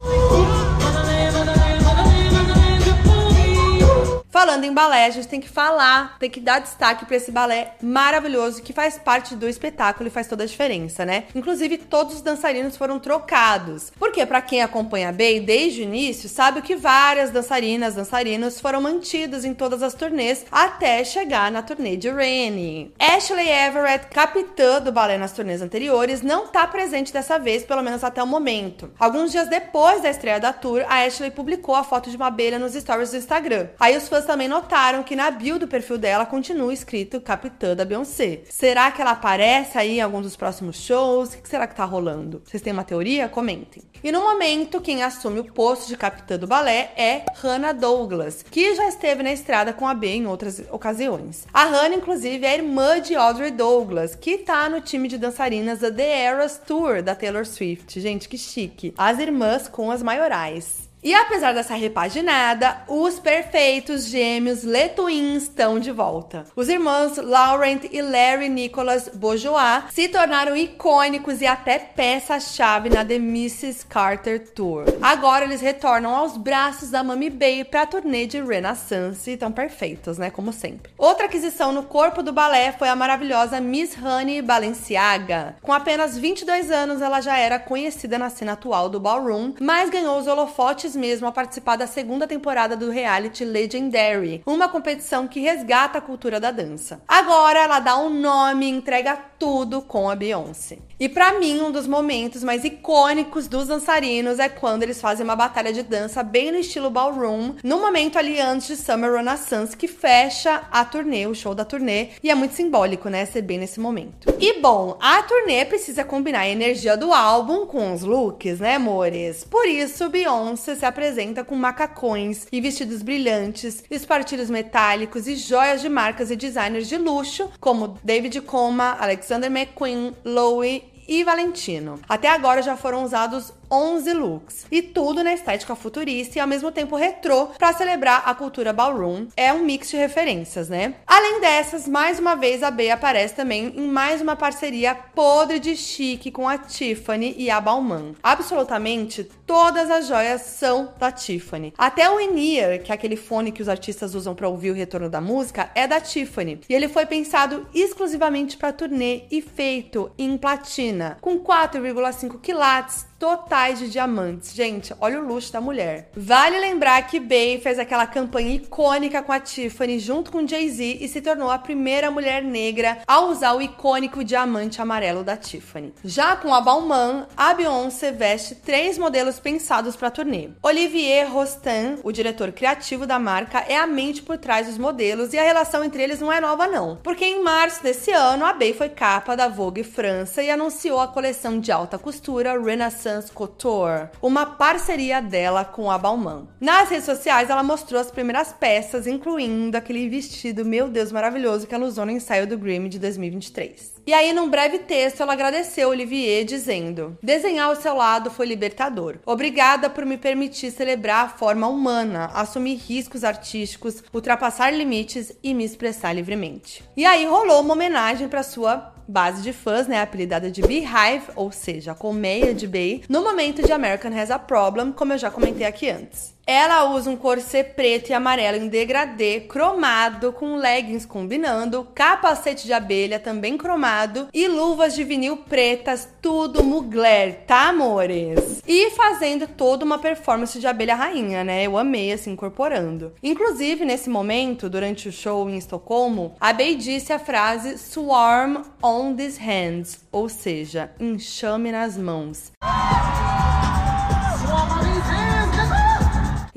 Falando 4.50 4.64
em 4.64 4.74
balé, 4.74 5.04
a 5.04 5.10
gente 5.10 5.28
tem 5.28 5.40
que 5.40 5.48
falar, 5.48 6.16
tem 6.18 6.28
que 6.28 6.40
dar 6.40 6.58
destaque 6.58 7.04
para 7.04 7.16
esse 7.16 7.30
balé 7.30 7.74
maravilhoso 7.80 8.62
que 8.62 8.72
faz 8.72 8.98
parte 8.98 9.36
do 9.36 9.48
espetáculo 9.48 10.08
e 10.08 10.10
faz 10.10 10.26
toda 10.26 10.42
a 10.42 10.46
diferença, 10.46 11.04
né? 11.04 11.26
Inclusive, 11.36 11.78
todos 11.78 12.16
os 12.16 12.20
dançarinos 12.20 12.76
foram 12.76 12.98
trocados. 12.98 13.92
Porque, 13.96 14.26
para 14.26 14.42
quem 14.42 14.60
acompanha 14.60 15.10
a 15.10 15.12
Bey 15.12 15.38
desde 15.38 15.82
o 15.82 15.84
início, 15.84 16.28
sabe 16.28 16.62
que 16.62 16.74
várias 16.74 17.30
dançarinas, 17.30 17.94
dançarinos 17.94 18.60
foram 18.60 18.80
mantidos 18.80 19.44
em 19.44 19.54
todas 19.54 19.84
as 19.84 19.94
turnês 19.94 20.44
até 20.50 21.04
chegar 21.04 21.52
na 21.52 21.62
turnê 21.62 21.96
de 21.96 22.10
Rennie. 22.10 22.92
Ashley 22.98 23.48
Everett, 23.48 24.08
capitã 24.08 24.80
do 24.80 24.90
balé 24.90 25.16
nas 25.16 25.30
turnês 25.30 25.62
anteriores, 25.62 26.22
não 26.22 26.48
tá 26.48 26.66
presente 26.66 27.12
dessa 27.12 27.38
vez, 27.38 27.62
pelo 27.62 27.82
menos 27.82 28.02
até 28.02 28.20
o 28.20 28.26
momento. 28.26 28.90
Alguns 28.98 29.30
dias 29.30 29.48
depois 29.48 30.02
da 30.02 30.10
estreia 30.10 30.40
da 30.40 30.52
tour, 30.52 30.84
a 30.88 31.04
Ashley 31.04 31.30
publicou 31.30 31.76
a 31.76 31.84
foto 31.84 32.10
de 32.10 32.16
uma 32.16 32.26
abelha 32.26 32.58
nos 32.58 32.74
stories 32.74 33.12
do 33.12 33.16
Instagram. 33.16 33.68
Aí 33.78 33.96
os 33.96 34.08
fãs 34.08 34.20
pessoas 34.20 34.24
também 34.40 34.48
notaram 34.48 35.02
que 35.02 35.14
na 35.14 35.30
bio 35.30 35.58
do 35.58 35.68
perfil 35.68 35.98
dela 35.98 36.24
continua 36.24 36.72
escrito 36.72 37.20
Capitã 37.20 37.76
da 37.76 37.84
Beyoncé. 37.84 38.40
Será 38.48 38.90
que 38.90 39.02
ela 39.02 39.10
aparece 39.10 39.76
aí 39.76 39.98
em 39.98 40.00
algum 40.00 40.22
dos 40.22 40.34
próximos 40.34 40.76
shows? 40.80 41.34
O 41.34 41.42
que 41.42 41.46
será 41.46 41.66
que 41.66 41.76
tá 41.76 41.84
rolando? 41.84 42.40
Vocês 42.42 42.62
têm 42.62 42.72
uma 42.72 42.82
teoria? 42.82 43.28
Comentem. 43.28 43.82
E 44.02 44.10
no 44.10 44.22
momento, 44.22 44.80
quem 44.80 45.02
assume 45.02 45.40
o 45.40 45.52
posto 45.52 45.88
de 45.88 45.96
capitã 45.98 46.38
do 46.38 46.46
balé 46.46 46.90
é 46.96 47.26
Hannah 47.34 47.72
Douglas, 47.72 48.42
que 48.50 48.74
já 48.74 48.88
esteve 48.88 49.22
na 49.22 49.30
estrada 49.30 49.74
com 49.74 49.86
a 49.86 49.92
B 49.92 50.06
em 50.06 50.26
outras 50.26 50.62
ocasiões. 50.70 51.46
A 51.52 51.64
Hannah, 51.66 51.96
inclusive, 51.96 52.46
é 52.46 52.54
irmã 52.54 52.98
de 52.98 53.14
Audrey 53.14 53.50
Douglas, 53.50 54.14
que 54.14 54.38
tá 54.38 54.70
no 54.70 54.80
time 54.80 55.06
de 55.06 55.18
dançarinas 55.18 55.80
da 55.80 55.92
The 55.92 56.22
Eras 56.22 56.58
Tour 56.66 57.02
da 57.02 57.14
Taylor 57.14 57.44
Swift. 57.44 58.00
Gente, 58.00 58.26
que 58.26 58.38
chique. 58.38 58.94
As 58.96 59.18
irmãs 59.18 59.68
com 59.68 59.90
as 59.90 60.02
maiorais. 60.02 60.89
E 61.02 61.14
apesar 61.14 61.54
dessa 61.54 61.74
repaginada, 61.74 62.82
os 62.86 63.18
perfeitos 63.18 64.04
gêmeos 64.04 64.62
Letwins 64.64 65.44
estão 65.44 65.80
de 65.80 65.90
volta. 65.90 66.44
Os 66.54 66.68
irmãos 66.68 67.16
Laurent 67.16 67.84
e 67.90 68.02
Larry 68.02 68.50
Nicholas 68.50 69.08
Bourgeois 69.08 69.84
se 69.90 70.08
tornaram 70.08 70.54
icônicos 70.54 71.40
e 71.40 71.46
até 71.46 71.78
peça-chave 71.78 72.90
na 72.90 73.02
The 73.02 73.14
Mrs. 73.14 73.86
Carter 73.86 74.52
Tour. 74.52 74.84
Agora 75.00 75.46
eles 75.46 75.62
retornam 75.62 76.14
aos 76.14 76.36
braços 76.36 76.90
da 76.90 77.02
Mami 77.02 77.30
Bay 77.30 77.64
para 77.64 77.82
a 77.82 77.86
turnê 77.86 78.26
de 78.26 78.42
Renaissance 78.42 79.30
e 79.30 79.34
estão 79.34 79.50
perfeitos, 79.50 80.18
né? 80.18 80.30
Como 80.30 80.52
sempre. 80.52 80.92
Outra 80.98 81.24
aquisição 81.26 81.72
no 81.72 81.84
corpo 81.84 82.22
do 82.22 82.32
balé 82.32 82.72
foi 82.72 82.90
a 82.90 82.96
maravilhosa 82.96 83.58
Miss 83.58 83.96
Honey 83.96 84.42
Balenciaga. 84.42 85.56
Com 85.62 85.72
apenas 85.72 86.18
22 86.18 86.70
anos, 86.70 87.00
ela 87.00 87.22
já 87.22 87.38
era 87.38 87.58
conhecida 87.58 88.18
na 88.18 88.28
cena 88.28 88.52
atual 88.52 88.90
do 88.90 89.00
ballroom, 89.00 89.54
mas 89.58 89.88
ganhou 89.88 90.18
os 90.18 90.26
holofotes 90.26 90.89
antes 90.90 90.96
mesmo 90.96 91.28
a 91.28 91.32
participar 91.32 91.76
da 91.76 91.86
segunda 91.86 92.26
temporada 92.26 92.76
do 92.76 92.90
reality 92.90 93.44
Legendary, 93.44 94.42
uma 94.44 94.68
competição 94.68 95.28
que 95.28 95.40
resgata 95.40 95.98
a 95.98 96.00
cultura 96.00 96.40
da 96.40 96.50
dança. 96.50 97.00
Agora 97.06 97.60
ela 97.60 97.78
dá 97.78 97.96
um 97.96 98.10
nome 98.10 98.66
e 98.66 98.70
entrega 98.70 99.16
tudo 99.38 99.82
com 99.82 100.10
a 100.10 100.16
Beyoncé. 100.16 100.89
E 101.00 101.08
para 101.08 101.40
mim, 101.40 101.62
um 101.62 101.70
dos 101.72 101.86
momentos 101.86 102.44
mais 102.44 102.62
icônicos 102.62 103.48
dos 103.48 103.66
dançarinos 103.66 104.38
é 104.38 104.50
quando 104.50 104.82
eles 104.82 105.00
fazem 105.00 105.24
uma 105.24 105.34
batalha 105.34 105.72
de 105.72 105.82
dança 105.82 106.22
bem 106.22 106.52
no 106.52 106.58
estilo 106.58 106.90
ballroom, 106.90 107.54
no 107.64 107.80
momento 107.80 108.18
ali 108.18 108.38
antes 108.38 108.68
de 108.68 108.76
Summer 108.76 109.14
Renaissance, 109.14 109.74
que 109.74 109.88
fecha 109.88 110.62
a 110.70 110.84
turnê, 110.84 111.26
o 111.26 111.34
show 111.34 111.54
da 111.54 111.64
turnê, 111.64 112.08
e 112.22 112.30
é 112.30 112.34
muito 112.34 112.54
simbólico, 112.54 113.08
né, 113.08 113.24
ser 113.24 113.40
bem 113.40 113.56
nesse 113.56 113.80
momento. 113.80 114.28
E 114.38 114.60
bom, 114.60 114.98
a 115.00 115.22
turnê 115.22 115.64
precisa 115.64 116.04
combinar 116.04 116.40
a 116.40 116.48
energia 116.50 116.98
do 116.98 117.14
álbum 117.14 117.64
com 117.64 117.94
os 117.94 118.02
looks, 118.02 118.60
né, 118.60 118.74
amores? 118.74 119.42
Por 119.44 119.66
isso, 119.66 120.10
Beyoncé 120.10 120.74
se 120.74 120.84
apresenta 120.84 121.42
com 121.42 121.56
macacões 121.56 122.46
e 122.52 122.60
vestidos 122.60 123.00
brilhantes, 123.00 123.82
espartilhos 123.90 124.50
metálicos 124.50 125.26
e 125.26 125.34
joias 125.34 125.80
de 125.80 125.88
marcas 125.88 126.30
e 126.30 126.36
designers 126.36 126.86
de 126.86 126.98
luxo, 126.98 127.48
como 127.58 127.96
David 128.04 128.38
Coma, 128.42 128.98
Alexander 129.00 129.50
McQueen, 129.50 130.14
Loewe 130.26 130.89
e 131.10 131.24
Valentino. 131.24 131.98
Até 132.08 132.28
agora 132.28 132.62
já 132.62 132.76
foram 132.76 133.02
usados 133.02 133.52
11 133.70 134.12
looks. 134.14 134.66
E 134.70 134.82
tudo 134.82 135.22
na 135.22 135.32
estética 135.32 135.74
futurista 135.74 136.38
e 136.38 136.40
ao 136.40 136.48
mesmo 136.48 136.72
tempo 136.72 136.96
retrô 136.96 137.46
para 137.58 137.72
celebrar 137.72 138.22
a 138.26 138.34
cultura 138.34 138.72
ballroom. 138.72 139.28
É 139.36 139.52
um 139.52 139.64
mix 139.64 139.90
de 139.90 139.96
referências, 139.96 140.68
né? 140.68 140.94
Além 141.06 141.40
dessas, 141.40 141.86
mais 141.86 142.18
uma 142.18 142.34
vez 142.34 142.62
a 142.62 142.70
Bey 142.70 142.90
aparece 142.90 143.34
também 143.34 143.72
em 143.76 143.86
mais 143.86 144.20
uma 144.20 144.36
parceria 144.36 144.94
podre 144.94 145.58
de 145.58 145.76
chique 145.76 146.30
com 146.30 146.48
a 146.48 146.58
Tiffany 146.58 147.34
e 147.38 147.50
a 147.50 147.60
Balmain. 147.60 148.14
Absolutamente 148.22 149.24
todas 149.46 149.90
as 149.90 150.06
joias 150.06 150.42
são 150.42 150.92
da 150.98 151.10
Tiffany. 151.12 151.72
Até 151.76 152.10
o 152.10 152.20
in-ear, 152.20 152.82
que 152.82 152.92
é 152.92 152.94
aquele 152.94 153.16
fone 153.16 153.52
que 153.52 153.62
os 153.62 153.68
artistas 153.68 154.14
usam 154.14 154.34
para 154.34 154.48
ouvir 154.48 154.70
o 154.70 154.74
retorno 154.74 155.10
da 155.10 155.20
música, 155.20 155.70
é 155.74 155.86
da 155.86 156.00
Tiffany. 156.00 156.60
E 156.68 156.74
ele 156.74 156.88
foi 156.88 157.06
pensado 157.06 157.66
exclusivamente 157.74 158.56
para 158.56 158.72
turnê 158.72 159.24
e 159.30 159.42
feito 159.42 160.10
em 160.16 160.36
platina, 160.36 161.18
com 161.20 161.38
4,5 161.40 162.40
quilates 162.40 163.09
totais 163.20 163.78
de 163.78 163.90
diamantes. 163.90 164.54
Gente, 164.54 164.94
olha 164.98 165.20
o 165.20 165.26
luxo 165.26 165.52
da 165.52 165.60
mulher. 165.60 166.08
Vale 166.16 166.58
lembrar 166.58 167.02
que 167.02 167.20
Bey 167.20 167.60
fez 167.60 167.78
aquela 167.78 168.06
campanha 168.06 168.54
icônica 168.54 169.22
com 169.22 169.30
a 169.30 169.38
Tiffany 169.38 169.98
junto 169.98 170.32
com 170.32 170.48
Jay-Z 170.48 170.96
e 171.02 171.06
se 171.06 171.20
tornou 171.20 171.50
a 171.50 171.58
primeira 171.58 172.10
mulher 172.10 172.42
negra 172.42 172.98
a 173.06 173.20
usar 173.20 173.52
o 173.52 173.60
icônico 173.60 174.24
diamante 174.24 174.80
amarelo 174.80 175.22
da 175.22 175.36
Tiffany. 175.36 175.92
Já 176.02 176.34
com 176.34 176.54
a 176.54 176.62
Balmain, 176.62 177.26
a 177.36 177.52
Beyoncé 177.52 178.10
veste 178.10 178.54
três 178.54 178.96
modelos 178.96 179.38
pensados 179.38 179.94
para 179.94 180.08
a 180.08 180.10
turnê. 180.10 180.48
Olivier 180.62 181.30
Rostand, 181.30 181.98
o 182.02 182.10
diretor 182.10 182.52
criativo 182.52 183.06
da 183.06 183.18
marca, 183.18 183.62
é 183.68 183.76
a 183.76 183.86
mente 183.86 184.22
por 184.22 184.38
trás 184.38 184.66
dos 184.66 184.78
modelos 184.78 185.34
e 185.34 185.38
a 185.38 185.44
relação 185.44 185.84
entre 185.84 186.02
eles 186.02 186.20
não 186.20 186.32
é 186.32 186.40
nova 186.40 186.66
não. 186.66 186.96
Porque 187.02 187.26
em 187.26 187.44
março 187.44 187.82
desse 187.82 188.10
ano, 188.12 188.46
a 188.46 188.54
Bey 188.54 188.72
foi 188.72 188.88
capa 188.88 189.36
da 189.36 189.46
Vogue 189.46 189.84
França 189.84 190.42
e 190.42 190.50
anunciou 190.50 191.00
a 191.00 191.08
coleção 191.08 191.60
de 191.60 191.70
alta 191.70 191.98
costura 191.98 192.58
Renaissance 192.58 193.09
Essence 193.10 193.32
Couture, 193.32 194.08
uma 194.22 194.46
parceria 194.46 195.20
dela 195.20 195.64
com 195.64 195.90
a 195.90 195.98
Balmain. 195.98 196.46
Nas 196.60 196.88
redes 196.88 197.04
sociais, 197.04 197.50
ela 197.50 197.62
mostrou 197.62 198.00
as 198.00 198.10
primeiras 198.10 198.52
peças, 198.52 199.06
incluindo 199.06 199.76
aquele 199.76 200.08
vestido, 200.08 200.64
meu 200.64 200.88
Deus, 200.88 201.10
maravilhoso 201.10 201.66
que 201.66 201.74
ela 201.74 201.86
usou 201.86 202.06
no 202.06 202.12
ensaio 202.12 202.46
do 202.46 202.56
Grammy 202.56 202.88
de 202.88 202.98
2023. 202.98 203.99
E 204.06 204.12
aí, 204.12 204.32
num 204.32 204.48
breve 204.48 204.80
texto, 204.80 205.22
ela 205.22 205.32
agradeceu 205.32 205.88
Olivier, 205.88 206.44
dizendo: 206.44 207.18
Desenhar 207.22 207.68
ao 207.68 207.76
seu 207.76 207.94
lado 207.94 208.30
foi 208.30 208.46
libertador. 208.46 209.16
Obrigada 209.26 209.90
por 209.90 210.04
me 210.04 210.16
permitir 210.16 210.70
celebrar 210.70 211.26
a 211.26 211.28
forma 211.28 211.68
humana, 211.68 212.30
assumir 212.34 212.76
riscos 212.76 213.24
artísticos, 213.24 214.02
ultrapassar 214.12 214.70
limites 214.70 215.32
e 215.42 215.54
me 215.54 215.64
expressar 215.64 216.12
livremente. 216.12 216.82
E 216.96 217.04
aí 217.04 217.26
rolou 217.26 217.60
uma 217.60 217.74
homenagem 217.74 218.28
para 218.28 218.42
sua 218.42 218.94
base 219.10 219.42
de 219.42 219.52
fãs, 219.52 219.88
né, 219.88 220.00
apelidada 220.00 220.50
de 220.50 220.62
Beehive, 220.62 221.26
ou 221.34 221.50
seja, 221.50 221.94
colmeia 221.94 222.54
de 222.54 222.66
Bey, 222.66 223.02
no 223.08 223.22
momento 223.22 223.62
de 223.62 223.72
American 223.72 224.16
Has 224.16 224.30
a 224.30 224.38
Problem, 224.38 224.92
como 224.92 225.12
eu 225.12 225.18
já 225.18 225.30
comentei 225.30 225.66
aqui 225.66 225.90
antes. 225.90 226.32
Ela 226.46 226.90
usa 226.90 227.10
um 227.10 227.16
corset 227.16 227.74
preto 227.74 228.10
e 228.10 228.12
amarelo 228.12 228.56
em 228.56 228.68
degradê, 228.68 229.40
cromado, 229.40 230.32
com 230.32 230.56
leggings 230.56 231.06
combinando, 231.06 231.86
capacete 231.94 232.66
de 232.66 232.72
abelha 232.72 233.18
também 233.18 233.56
cromado 233.56 234.28
e 234.32 234.48
luvas 234.48 234.94
de 234.94 235.04
vinil 235.04 235.36
pretas, 235.36 236.08
tudo 236.20 236.64
mugler, 236.64 237.44
tá, 237.46 237.68
amores? 237.68 238.62
E 238.66 238.90
fazendo 238.90 239.46
toda 239.46 239.84
uma 239.84 239.98
performance 239.98 240.58
de 240.58 240.66
abelha 240.66 240.94
rainha, 240.94 241.44
né? 241.44 241.64
Eu 241.64 241.78
amei, 241.78 242.12
assim, 242.12 242.32
incorporando. 242.32 243.12
Inclusive, 243.22 243.84
nesse 243.84 244.10
momento, 244.10 244.68
durante 244.68 245.08
o 245.08 245.12
show 245.12 245.48
em 245.48 245.56
Estocolmo, 245.56 246.34
a 246.40 246.52
Bey 246.52 246.74
disse 246.74 247.12
a 247.12 247.18
frase 247.18 247.78
Swarm 247.78 248.62
on 248.82 249.14
these 249.14 249.38
hands, 249.40 250.00
ou 250.10 250.28
seja, 250.28 250.90
enxame 250.98 251.70
nas 251.70 251.96
mãos. 251.96 252.52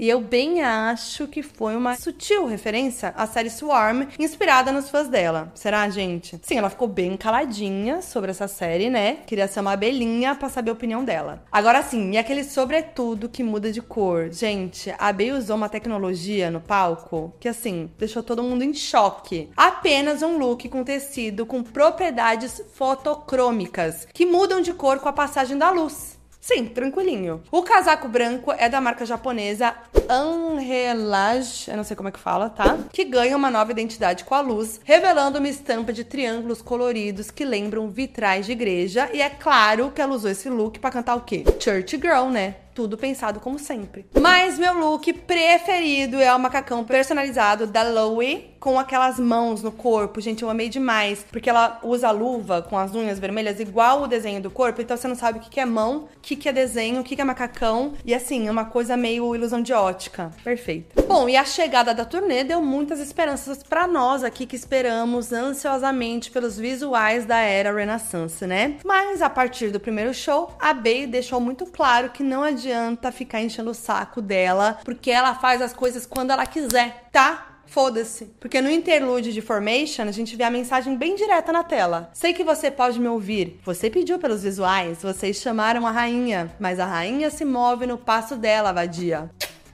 E 0.04 0.10
eu 0.10 0.20
bem 0.20 0.62
acho 0.62 1.30
que 1.30 1.42
foi 1.42 1.78
uma 1.78 1.96
sutil 1.96 2.46
referência 2.46 3.14
à 3.16 3.26
série 3.26 3.50
Swarm, 3.50 4.10
inspirada 4.20 4.70
nos 4.70 4.90
fãs 4.90 5.08
dela. 5.08 5.50
Será, 5.56 5.90
gente? 5.90 6.38
Sim, 6.44 6.58
ela 6.58 6.70
ficou 6.70 6.90
bem 6.90 7.16
caladinha 7.16 8.02
sobre 8.02 8.30
essa 8.30 8.46
série, 8.46 8.90
né? 8.90 9.20
Queria 9.26 9.48
ser 9.48 9.62
uma 9.62 9.72
abelhinha 9.72 10.36
pra 10.36 10.50
saber 10.50 10.72
a 10.72 10.74
opinião 10.74 11.06
dela. 11.06 11.46
Agora 11.50 11.82
sim, 11.82 12.12
e 12.12 12.18
aquele 12.18 12.44
sobretudo 12.44 13.30
que 13.30 13.42
muda 13.44 13.72
de 13.72 13.82
cor? 13.82 14.30
Gente, 14.30 14.94
a 15.00 15.14
Bey 15.14 15.32
usou 15.32 15.56
uma 15.56 15.70
tecnologia 15.70 16.52
no 16.52 16.60
palco 16.60 17.34
que, 17.40 17.48
assim, 17.48 17.90
deixou 17.98 18.22
todo 18.22 18.44
mundo 18.44 18.62
em 18.62 18.74
choque. 18.74 19.52
Apenas 19.56 20.22
um 20.22 20.38
look 20.38 20.68
com 20.68 20.84
tecido 20.84 21.46
com 21.46 21.64
propriedades 21.64 22.62
fotocrômicas 22.74 24.06
que 24.14 24.26
mudam 24.26 24.60
de 24.60 24.74
cor 24.74 25.00
com 25.00 25.08
a 25.08 25.14
passagem 25.14 25.58
da 25.58 25.72
luz. 25.72 26.22
Sim, 26.44 26.66
tranquilinho. 26.66 27.42
O 27.50 27.64
casaco 27.64 28.06
branco 28.10 28.52
é 28.52 28.68
da 28.68 28.82
marca 28.82 29.06
japonesa 29.06 29.74
Anrelage, 30.10 31.72
eu 31.72 31.78
não 31.78 31.86
sei 31.86 31.96
como 31.96 32.10
é 32.10 32.12
que 32.12 32.20
fala, 32.20 32.50
tá? 32.50 32.78
Que 32.92 33.06
ganha 33.06 33.38
uma 33.38 33.50
nova 33.50 33.72
identidade 33.72 34.26
com 34.26 34.36
a 34.36 34.42
luz, 34.42 34.82
revelando 34.84 35.40
uma 35.40 35.48
estampa 35.48 35.94
de 35.94 36.04
triângulos 36.04 36.62
coloridos 36.62 37.32
que 37.32 37.46
lembram 37.46 37.90
vitrais 37.90 38.46
de 38.46 38.52
igreja. 38.52 39.10
E 39.14 39.22
é 39.22 39.30
claro 39.30 39.90
que 39.92 40.02
ela 40.02 40.14
usou 40.14 40.30
esse 40.30 40.50
look 40.50 40.80
para 40.80 40.92
cantar 40.92 41.16
o 41.16 41.22
quê? 41.22 41.46
Church 41.62 41.96
Girl, 41.96 42.28
né? 42.30 42.56
Tudo 42.74 42.98
pensado 42.98 43.40
como 43.40 43.60
sempre. 43.60 44.06
Mas 44.20 44.58
meu 44.58 44.74
look 44.74 45.12
preferido 45.14 46.20
é 46.20 46.34
o 46.34 46.40
macacão 46.40 46.84
personalizado 46.84 47.68
da 47.68 47.84
Loewe 47.84 48.54
com 48.60 48.80
aquelas 48.80 49.20
mãos 49.20 49.62
no 49.62 49.74
corpo. 49.74 50.22
Gente, 50.22 50.42
eu 50.42 50.50
amei 50.50 50.70
demais, 50.70 51.26
porque 51.30 51.50
ela 51.50 51.80
usa 51.84 52.10
luva 52.12 52.62
com 52.62 52.78
as 52.78 52.96
unhas 52.96 53.20
vermelhas 53.20 53.60
igual 53.60 54.04
o 54.04 54.08
desenho 54.08 54.42
do 54.42 54.50
corpo, 54.50 54.82
então 54.82 54.96
você 54.96 55.06
não 55.06 55.16
sabe 55.16 55.40
o 55.40 55.42
que 55.42 55.60
é 55.60 55.66
mão, 55.66 56.08
o 56.16 56.22
que 56.22 56.48
é 56.48 56.54
desenho, 56.54 57.02
o 57.02 57.04
que 57.04 57.20
é 57.20 57.24
macacão, 57.26 57.94
e 58.06 58.16
assim, 58.16 58.48
é 58.48 58.52
uma 58.52 58.64
coisa 58.64 58.96
meio 58.96 59.36
ilusão 59.36 59.62
de 59.62 59.74
ótica. 59.74 60.32
Perfeito. 60.46 61.04
Bom, 61.06 61.28
e 61.28 61.36
a 61.36 61.44
chegada 61.44 61.94
da 61.94 62.06
turnê 62.06 62.46
deu 62.46 62.62
muitas 62.62 63.02
esperanças 63.02 63.62
para 63.62 63.86
nós 63.86 64.24
aqui 64.24 64.46
que 64.46 64.56
esperamos 64.56 65.34
ansiosamente 65.34 66.32
pelos 66.32 66.58
visuais 66.58 67.26
da 67.26 67.40
era 67.40 67.74
Renaissance, 67.74 68.48
né? 68.48 68.78
Mas 68.86 69.22
a 69.22 69.30
partir 69.30 69.72
do 69.72 69.80
primeiro 69.80 70.14
show, 70.14 70.56
a 70.58 70.74
Bey 70.74 71.06
deixou 71.06 71.42
muito 71.42 71.66
claro 71.66 72.12
que 72.12 72.24
não 72.24 72.44
adianta 72.44 72.63
adianta 72.64 73.12
ficar 73.12 73.42
enchendo 73.42 73.72
o 73.72 73.74
saco 73.74 74.22
dela, 74.22 74.80
porque 74.86 75.12
ela 75.12 75.36
faz 75.36 75.62
as 75.62 75.74
coisas 75.74 76.06
quando 76.06 76.32
ela 76.32 76.46
quiser, 76.46 77.10
tá? 77.12 77.50
Foda-se. 77.66 78.26
Porque 78.40 78.62
no 78.62 78.70
interlude 78.70 79.34
de 79.34 79.42
Formation, 79.42 80.04
a 80.04 80.12
gente 80.12 80.36
vê 80.36 80.44
a 80.44 80.52
mensagem 80.52 80.96
bem 80.96 81.16
direta 81.16 81.52
na 81.52 81.64
tela. 81.64 82.10
Sei 82.14 82.34
que 82.34 82.44
você 82.44 82.70
pode 82.70 83.00
me 83.00 83.08
ouvir. 83.08 83.60
Você 83.66 83.90
pediu 83.90 84.20
pelos 84.20 84.44
visuais, 84.44 85.02
vocês 85.02 85.38
chamaram 85.38 85.86
a 85.88 85.92
rainha, 85.92 86.54
mas 86.60 86.80
a 86.80 86.86
rainha 86.86 87.30
se 87.30 87.44
move 87.44 87.88
no 87.88 87.98
passo 87.98 88.36
dela, 88.36 88.72
vadia. 88.72 89.30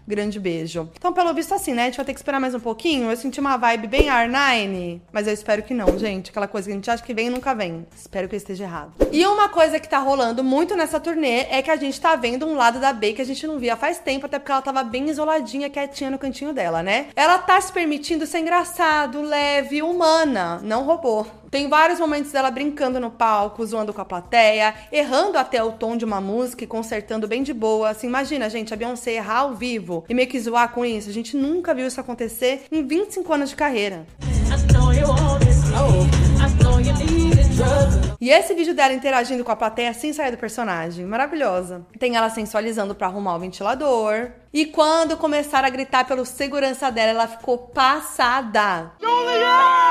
Grande 0.07 0.39
beijo. 0.39 0.89
Então, 0.97 1.13
pelo 1.13 1.33
visto, 1.33 1.53
assim, 1.53 1.73
né? 1.73 1.83
A 1.83 1.85
gente 1.85 1.97
vai 1.97 2.05
ter 2.05 2.13
que 2.13 2.19
esperar 2.19 2.39
mais 2.39 2.55
um 2.55 2.59
pouquinho. 2.59 3.09
Eu 3.09 3.17
senti 3.17 3.39
uma 3.39 3.57
vibe 3.57 3.87
bem 3.87 4.07
R9, 4.07 5.01
mas 5.11 5.27
eu 5.27 5.33
espero 5.33 5.63
que 5.63 5.73
não, 5.73 5.97
gente. 5.97 6.31
Aquela 6.31 6.47
coisa 6.47 6.67
que 6.67 6.71
a 6.71 6.75
gente 6.75 6.89
acha 6.89 7.03
que 7.03 7.13
vem 7.13 7.27
e 7.27 7.29
nunca 7.29 7.53
vem. 7.53 7.85
Espero 7.95 8.27
que 8.27 8.35
eu 8.35 8.37
esteja 8.37 8.63
errado. 8.63 8.93
E 9.11 9.25
uma 9.25 9.49
coisa 9.49 9.79
que 9.79 9.87
tá 9.87 9.99
rolando 9.99 10.43
muito 10.43 10.75
nessa 10.75 10.99
turnê 10.99 11.41
é 11.49 11.61
que 11.61 11.71
a 11.71 11.75
gente 11.75 11.99
tá 11.99 12.15
vendo 12.15 12.45
um 12.45 12.55
lado 12.55 12.79
da 12.79 12.91
Bey 12.91 13.13
que 13.13 13.21
a 13.21 13.25
gente 13.25 13.45
não 13.45 13.59
via 13.59 13.75
faz 13.75 13.99
tempo, 13.99 14.25
até 14.25 14.39
porque 14.39 14.51
ela 14.51 14.61
tava 14.61 14.83
bem 14.83 15.09
isoladinha, 15.09 15.69
quietinha 15.69 16.09
no 16.09 16.17
cantinho 16.17 16.53
dela, 16.53 16.81
né? 16.81 17.07
Ela 17.15 17.37
tá 17.37 17.59
se 17.59 17.71
permitindo 17.71 18.25
ser 18.25 18.39
engraçado, 18.39 19.21
leve, 19.21 19.81
humana, 19.81 20.59
não 20.63 20.83
robô. 20.83 21.25
Tem 21.49 21.67
vários 21.67 21.99
momentos 21.99 22.31
dela 22.31 22.51
brincando 22.51 22.99
no 22.99 23.09
palco, 23.09 23.65
zoando 23.65 23.93
com 23.93 24.01
a 24.01 24.05
plateia, 24.05 24.73
errando 24.91 25.37
até 25.37 25.63
o 25.63 25.71
tom 25.71 25.97
de 25.97 26.05
uma 26.05 26.21
música 26.21 26.63
e 26.63 26.67
consertando 26.67 27.27
bem 27.27 27.41
de 27.41 27.53
boa. 27.53 27.89
Assim, 27.89 28.07
imagina, 28.07 28.49
gente, 28.49 28.73
a 28.73 28.77
Beyoncé 28.77 29.13
errar 29.13 29.39
ao 29.39 29.55
vivo 29.55 30.05
e 30.07 30.13
meio 30.13 30.27
que 30.27 30.39
zoar 30.39 30.71
com 30.71 30.85
isso. 30.85 31.09
A 31.09 31.13
gente 31.13 31.35
nunca 31.35 31.73
viu 31.73 31.87
isso 31.87 31.99
acontecer 31.99 32.65
em 32.71 32.85
25 32.85 33.33
anos 33.33 33.49
de 33.49 33.55
carreira. 33.55 34.05
E 38.21 38.29
esse 38.29 38.53
vídeo 38.53 38.73
dela 38.73 38.93
interagindo 38.93 39.43
com 39.43 39.51
a 39.51 39.55
plateia 39.55 39.93
sem 39.93 40.13
sair 40.13 40.31
do 40.31 40.37
personagem, 40.37 41.05
maravilhosa. 41.05 41.85
Tem 41.97 42.15
ela 42.15 42.29
sensualizando 42.29 42.93
para 42.93 43.07
arrumar 43.07 43.35
o 43.35 43.39
ventilador. 43.39 44.31
E 44.53 44.65
quando 44.65 45.17
começaram 45.17 45.67
a 45.67 45.71
gritar 45.71 46.05
pelo 46.05 46.25
segurança 46.25 46.91
dela, 46.91 47.11
ela 47.11 47.27
ficou 47.27 47.57
passada. 47.57 48.91
Juliet! 48.99 49.89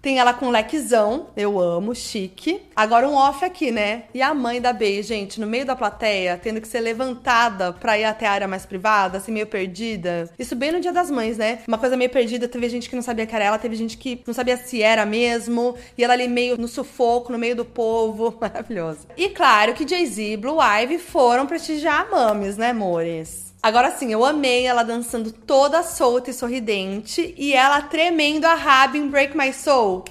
Tem 0.00 0.18
ela 0.20 0.32
com 0.32 0.48
lequezão, 0.48 1.26
eu 1.36 1.58
amo, 1.58 1.94
chique. 1.94 2.62
Agora 2.74 3.08
um 3.08 3.14
off 3.14 3.44
aqui, 3.44 3.72
né? 3.72 4.04
E 4.14 4.22
a 4.22 4.32
mãe 4.32 4.60
da 4.60 4.72
Bey, 4.72 5.02
gente, 5.02 5.40
no 5.40 5.46
meio 5.46 5.66
da 5.66 5.74
plateia, 5.74 6.38
tendo 6.40 6.60
que 6.60 6.68
ser 6.68 6.80
levantada 6.80 7.72
pra 7.72 7.98
ir 7.98 8.04
até 8.04 8.26
a 8.26 8.32
área 8.32 8.48
mais 8.48 8.64
privada, 8.64 9.18
assim, 9.18 9.32
meio 9.32 9.46
perdida. 9.46 10.30
Isso 10.38 10.54
bem 10.54 10.70
no 10.70 10.80
dia 10.80 10.92
das 10.92 11.10
mães, 11.10 11.36
né? 11.36 11.60
Uma 11.66 11.78
coisa 11.78 11.96
meio 11.96 12.10
perdida, 12.10 12.46
teve 12.46 12.68
gente 12.68 12.88
que 12.88 12.94
não 12.94 13.02
sabia 13.02 13.26
que 13.26 13.34
era 13.34 13.44
ela, 13.44 13.58
teve 13.58 13.74
gente 13.74 13.96
que 13.98 14.22
não 14.24 14.32
sabia 14.32 14.56
se 14.56 14.80
era 14.80 15.04
mesmo. 15.04 15.74
E 15.96 16.04
ela 16.04 16.12
ali 16.12 16.28
meio 16.28 16.56
no 16.56 16.68
sufoco, 16.68 17.32
no 17.32 17.38
meio 17.38 17.56
do 17.56 17.64
povo. 17.64 18.36
Maravilhosa. 18.40 19.00
E 19.16 19.28
claro 19.30 19.74
que 19.74 19.86
Jay-Z 19.86 20.32
e 20.32 20.36
Blue 20.36 20.58
Ivy 20.62 20.98
foram 20.98 21.44
prestigiar 21.44 22.06
a 22.06 22.10
Mames, 22.10 22.56
né, 22.56 22.70
amores? 22.70 23.47
Agora 23.60 23.90
sim, 23.90 24.12
eu 24.12 24.24
amei 24.24 24.66
ela 24.66 24.84
dançando 24.84 25.32
toda 25.32 25.82
solta 25.82 26.30
e 26.30 26.34
sorridente 26.34 27.34
e 27.36 27.52
ela 27.52 27.82
tremendo 27.82 28.44
a 28.44 28.54
raba 28.54 28.96
em 28.96 29.08
Break 29.08 29.36
My 29.36 29.52
Soul. 29.52 30.04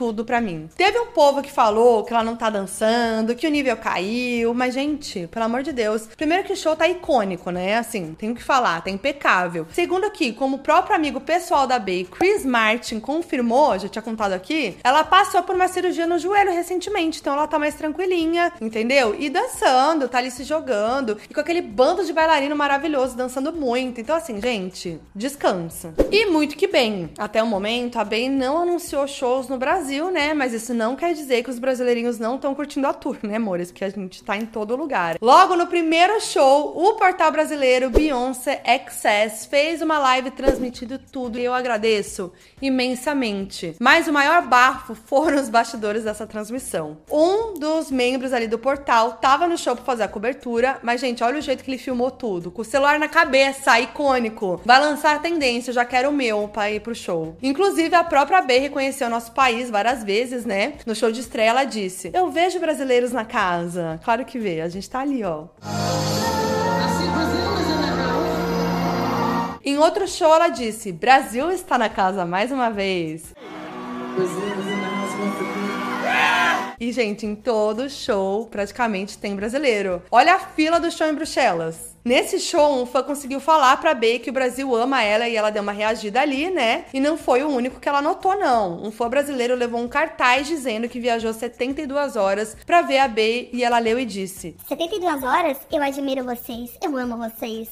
Tudo 0.00 0.24
pra 0.24 0.40
mim. 0.40 0.66
Teve 0.78 0.98
um 0.98 1.08
povo 1.08 1.42
que 1.42 1.52
falou 1.52 2.04
que 2.04 2.14
ela 2.14 2.24
não 2.24 2.34
tá 2.34 2.48
dançando, 2.48 3.34
que 3.34 3.46
o 3.46 3.50
nível 3.50 3.76
caiu, 3.76 4.54
mas, 4.54 4.72
gente, 4.72 5.26
pelo 5.26 5.44
amor 5.44 5.62
de 5.62 5.74
Deus. 5.74 6.08
Primeiro 6.16 6.42
que 6.42 6.54
o 6.54 6.56
show 6.56 6.74
tá 6.74 6.88
icônico, 6.88 7.50
né? 7.50 7.76
Assim, 7.76 8.14
tenho 8.14 8.34
que 8.34 8.42
falar, 8.42 8.80
tá 8.80 8.88
impecável. 8.88 9.66
Segundo 9.74 10.10
que, 10.10 10.32
como 10.32 10.56
o 10.56 10.60
próprio 10.60 10.96
amigo 10.96 11.20
pessoal 11.20 11.66
da 11.66 11.78
Bey, 11.78 12.04
Chris 12.04 12.46
Martin, 12.46 12.98
confirmou, 12.98 13.78
já 13.78 13.90
tinha 13.90 14.00
contado 14.00 14.32
aqui, 14.32 14.78
ela 14.82 15.04
passou 15.04 15.42
por 15.42 15.54
uma 15.54 15.68
cirurgia 15.68 16.06
no 16.06 16.18
joelho 16.18 16.50
recentemente, 16.50 17.20
então 17.20 17.34
ela 17.34 17.46
tá 17.46 17.58
mais 17.58 17.74
tranquilinha, 17.74 18.54
entendeu? 18.58 19.14
E 19.18 19.28
dançando, 19.28 20.08
tá 20.08 20.16
ali 20.16 20.30
se 20.30 20.44
jogando, 20.44 21.18
e 21.28 21.34
com 21.34 21.40
aquele 21.40 21.60
bando 21.60 22.06
de 22.06 22.12
bailarino 22.14 22.56
maravilhoso, 22.56 23.14
dançando 23.18 23.52
muito. 23.52 24.00
Então, 24.00 24.16
assim, 24.16 24.40
gente, 24.40 24.98
descansa. 25.14 25.92
E 26.10 26.24
muito 26.24 26.56
que 26.56 26.66
bem. 26.66 27.10
Até 27.18 27.42
o 27.42 27.46
momento, 27.46 27.98
a 27.98 28.04
Bey 28.04 28.30
não 28.30 28.62
anunciou 28.62 29.06
shows 29.06 29.46
no 29.46 29.58
Brasil, 29.58 29.89
né? 29.90 30.32
Mas 30.34 30.52
isso 30.52 30.72
não 30.72 30.94
quer 30.94 31.12
dizer 31.14 31.42
que 31.42 31.50
os 31.50 31.58
brasileirinhos 31.58 32.18
não 32.18 32.36
estão 32.36 32.54
curtindo 32.54 32.86
a 32.86 32.92
tour, 32.92 33.16
né, 33.22 33.36
amores? 33.36 33.70
Porque 33.70 33.84
a 33.84 33.88
gente 33.88 34.22
tá 34.22 34.36
em 34.36 34.46
todo 34.46 34.76
lugar. 34.76 35.16
Logo 35.20 35.56
no 35.56 35.66
primeiro 35.66 36.20
show, 36.20 36.72
o 36.76 36.94
portal 36.94 37.32
brasileiro 37.32 37.90
Beyoncé 37.90 38.62
Access 38.64 39.46
fez 39.46 39.82
uma 39.82 39.98
live 39.98 40.30
transmitindo 40.30 40.98
tudo 40.98 41.38
e 41.38 41.44
eu 41.44 41.52
agradeço 41.52 42.32
imensamente. 42.62 43.74
Mas 43.80 44.06
o 44.06 44.12
maior 44.12 44.42
bafo 44.42 44.94
foram 44.94 45.40
os 45.40 45.48
bastidores 45.48 46.04
dessa 46.04 46.26
transmissão. 46.26 46.98
Um 47.10 47.54
dos 47.58 47.90
membros 47.90 48.32
ali 48.32 48.46
do 48.46 48.58
portal 48.58 49.14
tava 49.14 49.48
no 49.48 49.58
show 49.58 49.74
pra 49.74 49.84
fazer 49.84 50.04
a 50.04 50.08
cobertura, 50.08 50.78
mas 50.82 51.00
gente, 51.00 51.24
olha 51.24 51.38
o 51.38 51.42
jeito 51.42 51.64
que 51.64 51.70
ele 51.70 51.78
filmou 51.78 52.10
tudo, 52.10 52.50
com 52.50 52.62
o 52.62 52.64
celular 52.64 52.98
na 52.98 53.08
cabeça, 53.08 53.80
icônico. 53.80 54.60
Vai 54.64 54.80
lançar 54.80 55.16
a 55.16 55.18
tendência, 55.18 55.70
eu 55.70 55.74
já 55.74 55.84
quero 55.84 56.10
o 56.10 56.12
meu 56.12 56.48
pra 56.48 56.70
ir 56.70 56.80
pro 56.80 56.94
show. 56.94 57.36
Inclusive, 57.42 57.94
a 57.94 58.04
própria 58.04 58.42
B 58.42 58.58
reconheceu 58.58 59.08
nosso 59.08 59.32
país 59.32 59.70
várias 59.82 60.04
vezes, 60.04 60.44
né? 60.44 60.74
No 60.84 60.94
show 60.94 61.10
de 61.10 61.20
estreia, 61.20 61.48
ela 61.50 61.64
disse: 61.64 62.10
Eu 62.12 62.30
vejo 62.30 62.60
brasileiros 62.60 63.12
na 63.12 63.24
casa. 63.24 63.98
Claro 64.04 64.24
que 64.26 64.38
vê, 64.38 64.60
a 64.60 64.68
gente 64.68 64.88
tá 64.88 65.00
ali, 65.00 65.24
ó. 65.24 65.46
Em 69.64 69.78
outro 69.78 70.06
show, 70.06 70.34
ela 70.34 70.48
disse: 70.48 70.92
Brasil 70.92 71.50
está 71.50 71.78
na 71.78 71.88
casa 71.88 72.26
mais 72.26 72.52
uma 72.52 72.70
vez. 72.70 73.34
E, 76.78 76.92
gente, 76.92 77.26
em 77.26 77.34
todo 77.34 77.88
show 77.88 78.46
praticamente 78.46 79.16
tem 79.16 79.34
brasileiro. 79.34 80.02
Olha 80.10 80.34
a 80.34 80.38
fila 80.38 80.78
do 80.78 80.90
show 80.90 81.06
em 81.06 81.14
Bruxelas. 81.14 81.89
Nesse 82.02 82.40
show, 82.40 82.80
um 82.80 82.86
fã 82.86 83.02
conseguiu 83.02 83.40
falar 83.40 83.76
pra 83.76 83.92
B 83.92 84.18
que 84.20 84.30
o 84.30 84.32
Brasil 84.32 84.74
ama 84.74 85.02
ela 85.02 85.28
e 85.28 85.36
ela 85.36 85.50
deu 85.50 85.62
uma 85.62 85.72
reagida 85.72 86.20
ali, 86.20 86.48
né? 86.48 86.86
E 86.94 87.00
não 87.00 87.18
foi 87.18 87.42
o 87.42 87.48
único 87.48 87.78
que 87.78 87.88
ela 87.88 88.00
notou, 88.00 88.38
não. 88.38 88.82
Um 88.82 88.90
fã 88.90 89.08
brasileiro 89.08 89.54
levou 89.54 89.80
um 89.80 89.88
cartaz 89.88 90.46
dizendo 90.46 90.88
que 90.88 90.98
viajou 90.98 91.32
72 91.34 92.16
horas 92.16 92.56
pra 92.64 92.80
ver 92.80 92.98
a 92.98 93.08
B 93.08 93.50
e 93.52 93.62
ela 93.62 93.78
leu 93.78 93.98
e 93.98 94.06
disse: 94.06 94.56
72 94.66 95.22
horas? 95.22 95.58
Eu 95.70 95.82
admiro 95.82 96.24
vocês, 96.24 96.70
eu 96.82 96.96
amo 96.96 97.18
vocês. 97.18 97.68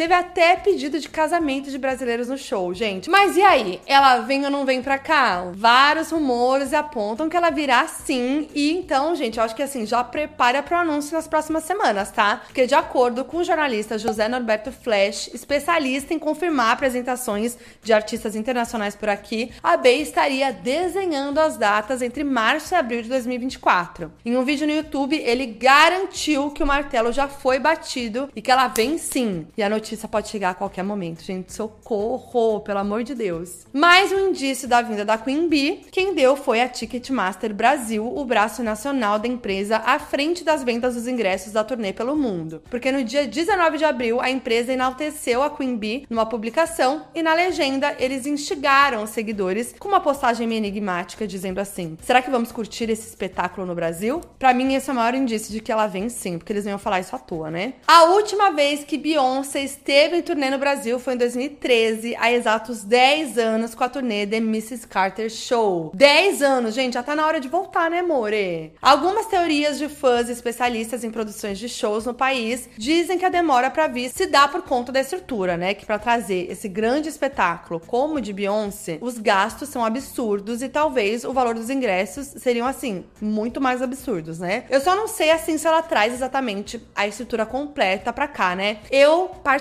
Teve 0.00 0.14
até 0.14 0.56
pedido 0.56 0.98
de 0.98 1.10
casamento 1.10 1.70
de 1.70 1.76
brasileiros 1.76 2.28
no 2.28 2.38
show, 2.38 2.72
gente. 2.72 3.10
Mas 3.10 3.36
e 3.36 3.42
aí? 3.42 3.82
Ela 3.86 4.20
vem 4.20 4.42
ou 4.46 4.50
não 4.50 4.64
vem 4.64 4.80
pra 4.80 4.98
cá? 4.98 5.50
Vários 5.52 6.10
rumores 6.10 6.72
apontam 6.72 7.28
que 7.28 7.36
ela 7.36 7.50
virá 7.50 7.86
sim. 7.86 8.48
E 8.54 8.72
então, 8.72 9.14
gente, 9.14 9.36
eu 9.36 9.44
acho 9.44 9.54
que 9.54 9.62
assim, 9.62 9.84
já 9.84 10.02
prepara 10.02 10.62
pro 10.62 10.74
anúncio 10.74 11.12
nas 11.12 11.28
próximas 11.28 11.64
semanas, 11.64 12.10
tá? 12.10 12.40
Porque 12.46 12.66
de 12.66 12.74
acordo 12.74 13.26
com 13.26 13.36
o 13.36 13.44
jornalista 13.44 13.98
José 13.98 14.26
Norberto 14.26 14.72
Flash, 14.72 15.28
especialista 15.34 16.14
em 16.14 16.18
confirmar 16.18 16.72
apresentações 16.72 17.58
de 17.82 17.92
artistas 17.92 18.34
internacionais 18.34 18.96
por 18.96 19.10
aqui, 19.10 19.52
a 19.62 19.76
Bey 19.76 20.00
estaria 20.00 20.50
desenhando 20.50 21.36
as 21.38 21.58
datas 21.58 22.00
entre 22.00 22.24
março 22.24 22.72
e 22.72 22.74
abril 22.74 23.02
de 23.02 23.10
2024. 23.10 24.10
Em 24.24 24.34
um 24.34 24.44
vídeo 24.46 24.66
no 24.66 24.72
YouTube, 24.72 25.14
ele 25.14 25.44
garantiu 25.44 26.50
que 26.52 26.62
o 26.62 26.66
martelo 26.66 27.12
já 27.12 27.28
foi 27.28 27.58
batido 27.58 28.30
e 28.34 28.40
que 28.40 28.50
ela 28.50 28.66
vem 28.68 28.96
sim. 28.96 29.46
E 29.58 29.62
a 29.62 29.68
notícia 29.68 29.89
notícia 29.90 30.08
pode 30.08 30.28
chegar 30.28 30.50
a 30.50 30.54
qualquer 30.54 30.84
momento, 30.84 31.24
gente. 31.24 31.52
Socorro, 31.52 32.60
pelo 32.60 32.78
amor 32.78 33.02
de 33.02 33.12
Deus. 33.12 33.66
Mais 33.72 34.12
um 34.12 34.28
indício 34.28 34.68
da 34.68 34.80
vinda 34.80 35.04
da 35.04 35.18
Queen 35.18 35.48
Bee, 35.48 35.84
quem 35.90 36.14
deu 36.14 36.36
foi 36.36 36.60
a 36.60 36.68
Ticketmaster 36.68 37.52
Brasil, 37.52 38.06
o 38.06 38.24
braço 38.24 38.62
nacional 38.62 39.18
da 39.18 39.26
empresa 39.26 39.78
à 39.78 39.98
frente 39.98 40.44
das 40.44 40.62
vendas 40.62 40.94
dos 40.94 41.08
ingressos 41.08 41.52
da 41.52 41.64
turnê 41.64 41.92
pelo 41.92 42.14
mundo. 42.14 42.62
Porque 42.70 42.92
no 42.92 43.02
dia 43.02 43.26
19 43.26 43.78
de 43.78 43.84
abril, 43.84 44.20
a 44.20 44.30
empresa 44.30 44.72
enalteceu 44.72 45.42
a 45.42 45.50
Queen 45.50 45.76
Bee 45.76 46.06
numa 46.08 46.24
publicação 46.24 47.06
e 47.12 47.20
na 47.20 47.34
legenda 47.34 47.96
eles 47.98 48.26
instigaram 48.26 49.02
os 49.02 49.10
seguidores 49.10 49.74
com 49.76 49.88
uma 49.88 50.00
postagem 50.00 50.46
meio 50.46 50.58
enigmática 50.58 51.26
dizendo 51.26 51.58
assim: 51.58 51.98
Será 52.00 52.22
que 52.22 52.30
vamos 52.30 52.52
curtir 52.52 52.88
esse 52.90 53.08
espetáculo 53.08 53.66
no 53.66 53.74
Brasil? 53.74 54.20
Para 54.38 54.54
mim, 54.54 54.72
esse 54.72 54.88
é 54.88 54.92
o 54.92 54.96
maior 54.96 55.14
indício 55.14 55.52
de 55.52 55.60
que 55.60 55.72
ela 55.72 55.88
vem 55.88 56.08
sim, 56.08 56.38
porque 56.38 56.52
eles 56.52 56.64
iam 56.64 56.78
falar 56.78 57.00
isso 57.00 57.16
à 57.16 57.18
toa, 57.18 57.50
né? 57.50 57.74
A 57.88 58.04
última 58.04 58.52
vez 58.52 58.84
que 58.84 58.96
Beyoncé 58.96 59.64
esteve 59.70 60.16
em 60.16 60.22
turnê 60.22 60.50
no 60.50 60.58
Brasil 60.58 60.98
foi 60.98 61.14
em 61.14 61.16
2013, 61.16 62.16
há 62.18 62.32
exatos 62.32 62.82
10 62.82 63.38
anos, 63.38 63.74
com 63.74 63.84
a 63.84 63.88
turnê 63.88 64.26
The 64.26 64.38
Mrs. 64.38 64.86
Carter 64.86 65.30
Show. 65.30 65.92
10 65.94 66.42
anos, 66.42 66.74
gente, 66.74 66.94
já 66.94 67.02
tá 67.02 67.14
na 67.14 67.26
hora 67.26 67.40
de 67.40 67.48
voltar, 67.48 67.90
né, 67.90 68.00
amore? 68.00 68.72
Algumas 68.82 69.26
teorias 69.26 69.78
de 69.78 69.88
fãs 69.88 70.28
e 70.28 70.32
especialistas 70.32 71.04
em 71.04 71.10
produções 71.10 71.58
de 71.58 71.68
shows 71.68 72.04
no 72.04 72.14
país 72.14 72.68
dizem 72.76 73.18
que 73.18 73.24
a 73.24 73.28
demora 73.28 73.70
para 73.70 73.86
vir 73.86 74.10
se 74.10 74.26
dá 74.26 74.48
por 74.48 74.62
conta 74.62 74.90
da 74.90 75.00
estrutura, 75.00 75.56
né? 75.56 75.74
Que 75.74 75.86
para 75.86 75.98
trazer 75.98 76.50
esse 76.50 76.68
grande 76.68 77.08
espetáculo 77.08 77.80
como 77.80 78.16
o 78.16 78.20
de 78.20 78.32
Beyoncé, 78.32 78.98
os 79.00 79.18
gastos 79.18 79.68
são 79.68 79.84
absurdos 79.84 80.62
e 80.62 80.68
talvez 80.68 81.24
o 81.24 81.32
valor 81.32 81.54
dos 81.54 81.70
ingressos 81.70 82.26
seriam 82.26 82.66
assim, 82.66 83.04
muito 83.20 83.60
mais 83.60 83.80
absurdos, 83.82 84.38
né? 84.38 84.64
Eu 84.68 84.80
só 84.80 84.96
não 84.96 85.06
sei 85.06 85.30
assim 85.30 85.56
se 85.56 85.66
ela 85.66 85.82
traz 85.82 86.12
exatamente 86.12 86.80
a 86.94 87.06
estrutura 87.06 87.46
completa 87.46 88.12
para 88.12 88.26
cá, 88.26 88.56
né? 88.56 88.78
Eu 88.90 89.30
particularmente 89.42 89.59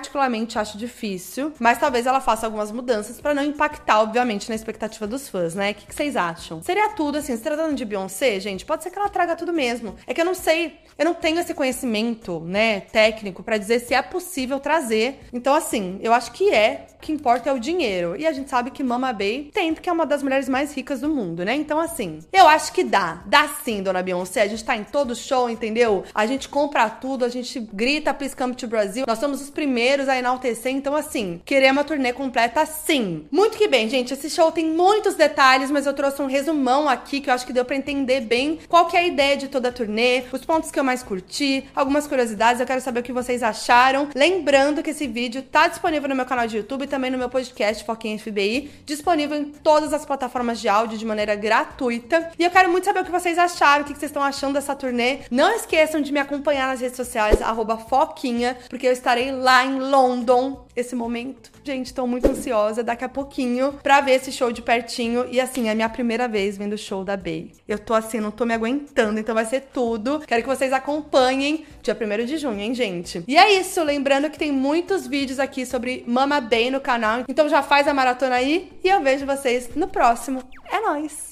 acho 0.58 0.78
difícil, 0.78 1.54
mas 1.60 1.78
talvez 1.78 2.06
ela 2.06 2.22
faça 2.22 2.46
algumas 2.46 2.72
mudanças 2.72 3.20
para 3.20 3.34
não 3.34 3.44
impactar, 3.44 4.02
obviamente, 4.02 4.50
na 4.50 4.56
expectativa 4.56 5.08
dos 5.08 5.30
fãs, 5.30 5.56
né? 5.56 5.72
O 5.72 5.76
que, 5.76 5.88
que 5.88 5.96
vocês 5.96 6.16
acham? 6.16 6.62
Seria 6.64 6.90
tudo 6.90 7.18
assim, 7.18 7.36
se 7.36 7.42
tratando 7.42 7.76
de 7.76 7.86
Beyoncé, 7.86 8.40
gente, 8.40 8.66
pode 8.66 8.84
ser 8.84 8.92
que 8.92 9.00
ela 9.00 9.10
traga 9.10 9.36
tudo 9.36 9.52
mesmo. 9.52 9.96
É 10.08 10.14
que 10.14 10.22
eu 10.22 10.26
não 10.26 10.36
sei, 10.36 10.80
eu 10.98 11.06
não 11.06 11.14
tenho 11.14 11.40
esse 11.40 11.54
conhecimento, 11.54 12.40
né, 12.42 12.82
técnico 12.82 13.44
para 13.44 13.58
dizer 13.58 13.80
se 13.80 13.94
é 13.94 14.02
possível 14.02 14.60
trazer. 14.60 15.20
Então, 15.34 15.54
assim, 15.54 16.00
eu 16.02 16.14
acho 16.14 16.32
que 16.32 16.54
é, 16.54 16.88
o 16.96 17.00
que 17.00 17.12
importa 17.12 17.50
é 17.50 17.54
o 17.54 17.60
dinheiro. 17.60 18.16
E 18.18 18.28
a 18.28 18.32
gente 18.32 18.50
sabe 18.50 18.72
que 18.72 18.84
Mama 18.84 19.14
Bay 19.14 19.50
tem, 19.54 19.74
porque 19.74 19.90
é 19.90 19.94
uma 19.94 20.06
das 20.06 20.22
mulheres 20.24 20.50
mais 20.50 20.74
ricas 20.74 21.02
do 21.02 21.10
mundo, 21.10 21.44
né? 21.44 21.56
Então, 21.56 21.80
assim, 21.80 22.20
eu 22.32 22.48
acho 22.48 22.72
que 22.74 22.84
dá. 22.84 23.24
Dá 23.26 23.48
sim, 23.64 23.82
dona 23.82 24.04
Beyoncé. 24.04 24.42
A 24.42 24.48
gente 24.48 24.64
tá 24.64 24.76
em 24.76 24.84
todo 24.84 25.16
show, 25.16 25.50
entendeu? 25.50 26.04
A 26.14 26.26
gente 26.26 26.50
compra 26.50 26.90
tudo, 26.90 27.26
a 27.26 27.30
gente 27.30 27.60
grita 27.60 28.14
Come 28.38 28.56
to 28.56 28.68
Brasil. 28.68 29.06
Nós 29.08 29.20
somos 29.20 29.42
os 29.42 29.50
primeiros 29.50 29.89
a 30.08 30.18
enaltecer. 30.18 30.72
Então, 30.72 30.96
assim, 30.96 31.42
queremos 31.46 31.82
a 31.82 31.84
turnê 31.84 32.14
completa 32.14 32.66
sim. 32.66 33.26
Muito 33.32 33.58
que 33.58 33.68
bem, 33.68 33.90
gente. 33.90 34.14
Esse 34.14 34.30
show 34.30 34.52
tem 34.52 34.66
muitos 34.66 35.16
detalhes, 35.16 35.72
mas 35.72 35.86
eu 35.86 35.94
trouxe 35.94 36.22
um 36.22 36.28
resumão 36.28 36.88
aqui 36.88 37.22
que 37.22 37.30
eu 37.30 37.34
acho 37.34 37.46
que 37.46 37.54
deu 37.54 37.66
para 37.66 37.76
entender 37.76 38.22
bem 38.22 38.60
qual 38.68 38.86
que 38.86 38.96
é 38.96 39.00
a 39.00 39.08
ideia 39.08 39.36
de 39.36 39.48
toda 39.48 39.70
a 39.70 39.72
turnê, 39.72 40.24
os 40.32 40.46
pontos 40.46 40.70
que 40.70 40.80
eu 40.80 40.84
mais 40.84 41.02
curti, 41.02 41.66
algumas 41.76 42.06
curiosidades. 42.06 42.60
Eu 42.60 42.68
quero 42.68 42.82
saber 42.82 43.00
o 43.00 43.04
que 43.04 43.12
vocês 43.12 43.42
acharam. 43.42 44.10
Lembrando 44.14 44.84
que 44.84 44.92
esse 44.92 45.08
vídeo 45.08 45.42
tá 45.42 45.68
disponível 45.68 46.08
no 46.10 46.16
meu 46.16 46.26
canal 46.26 46.48
de 46.48 46.58
YouTube 46.58 46.84
e 46.84 46.88
também 46.88 47.10
no 47.10 47.18
meu 47.18 47.30
podcast 47.30 47.84
Foquinha 47.84 48.20
FBI, 48.20 48.70
disponível 48.86 49.38
em 49.38 49.46
todas 49.46 49.94
as 49.94 50.06
plataformas 50.06 50.60
de 50.60 50.68
áudio 50.68 50.98
de 50.98 51.06
maneira 51.06 51.36
gratuita. 51.36 52.32
E 52.38 52.44
eu 52.44 52.52
quero 52.52 52.70
muito 52.70 52.86
saber 52.86 53.02
o 53.02 53.06
que 53.06 53.12
vocês 53.12 53.38
acharam, 53.38 53.84
o 53.84 53.88
que 53.88 53.92
vocês 53.92 54.10
estão 54.10 54.24
achando 54.24 54.54
dessa 54.54 54.76
turnê. 54.76 55.20
Não 55.32 55.56
esqueçam 55.56 56.02
de 56.02 56.12
me 56.12 56.20
acompanhar 56.20 56.68
nas 56.68 56.82
redes 56.82 56.98
sociais, 56.98 57.42
arroba 57.42 57.78
Foquinha, 57.78 58.58
porque 58.70 58.88
eu 58.88 58.92
estarei 58.92 59.32
lá 59.32 59.66
London 59.80 60.66
esse 60.76 60.96
momento. 60.96 61.52
Gente, 61.64 61.94
tô 61.94 62.08
muito 62.08 62.28
ansiosa 62.28 62.84
daqui 62.84 63.04
a 63.04 63.10
pouquinho 63.10 63.74
pra 63.84 64.02
ver 64.02 64.14
esse 64.14 64.32
show 64.32 64.52
de 64.52 64.62
pertinho. 64.62 65.26
E 65.30 65.40
assim, 65.40 65.68
é 65.68 65.72
a 65.72 65.76
minha 65.76 65.90
primeira 65.90 66.28
vez 66.28 66.58
vendo 66.58 66.74
o 66.74 66.78
show 66.78 67.04
da 67.04 67.18
Bey. 67.18 67.52
Eu 67.68 67.78
tô 67.78 67.94
assim, 67.94 68.20
não 68.20 68.32
tô 68.32 68.46
me 68.46 68.54
aguentando, 68.54 69.20
então 69.20 69.36
vai 69.36 69.46
ser 69.46 69.62
tudo. 69.74 70.22
Quero 70.26 70.42
que 70.42 70.50
vocês 70.50 70.72
acompanhem 70.72 71.66
dia 71.82 71.96
1 71.96 72.26
de 72.26 72.38
junho, 72.38 72.60
hein, 72.60 72.74
gente? 72.74 73.24
E 73.28 73.38
é 73.38 73.60
isso, 73.60 73.84
lembrando 73.84 74.30
que 74.30 74.38
tem 74.38 74.52
muitos 74.52 75.08
vídeos 75.08 75.40
aqui 75.40 75.66
sobre 75.66 76.04
Mama 76.08 76.40
Bey 76.40 76.72
no 76.72 76.80
canal. 76.80 77.24
Então 77.28 77.50
já 77.50 77.62
faz 77.62 77.88
a 77.88 77.94
maratona 77.94 78.36
aí 78.36 78.72
e 78.84 78.90
eu 78.90 79.02
vejo 79.02 79.26
vocês 79.26 79.70
no 79.76 79.88
próximo. 79.88 80.44
É 80.72 80.80
nóis! 80.80 81.29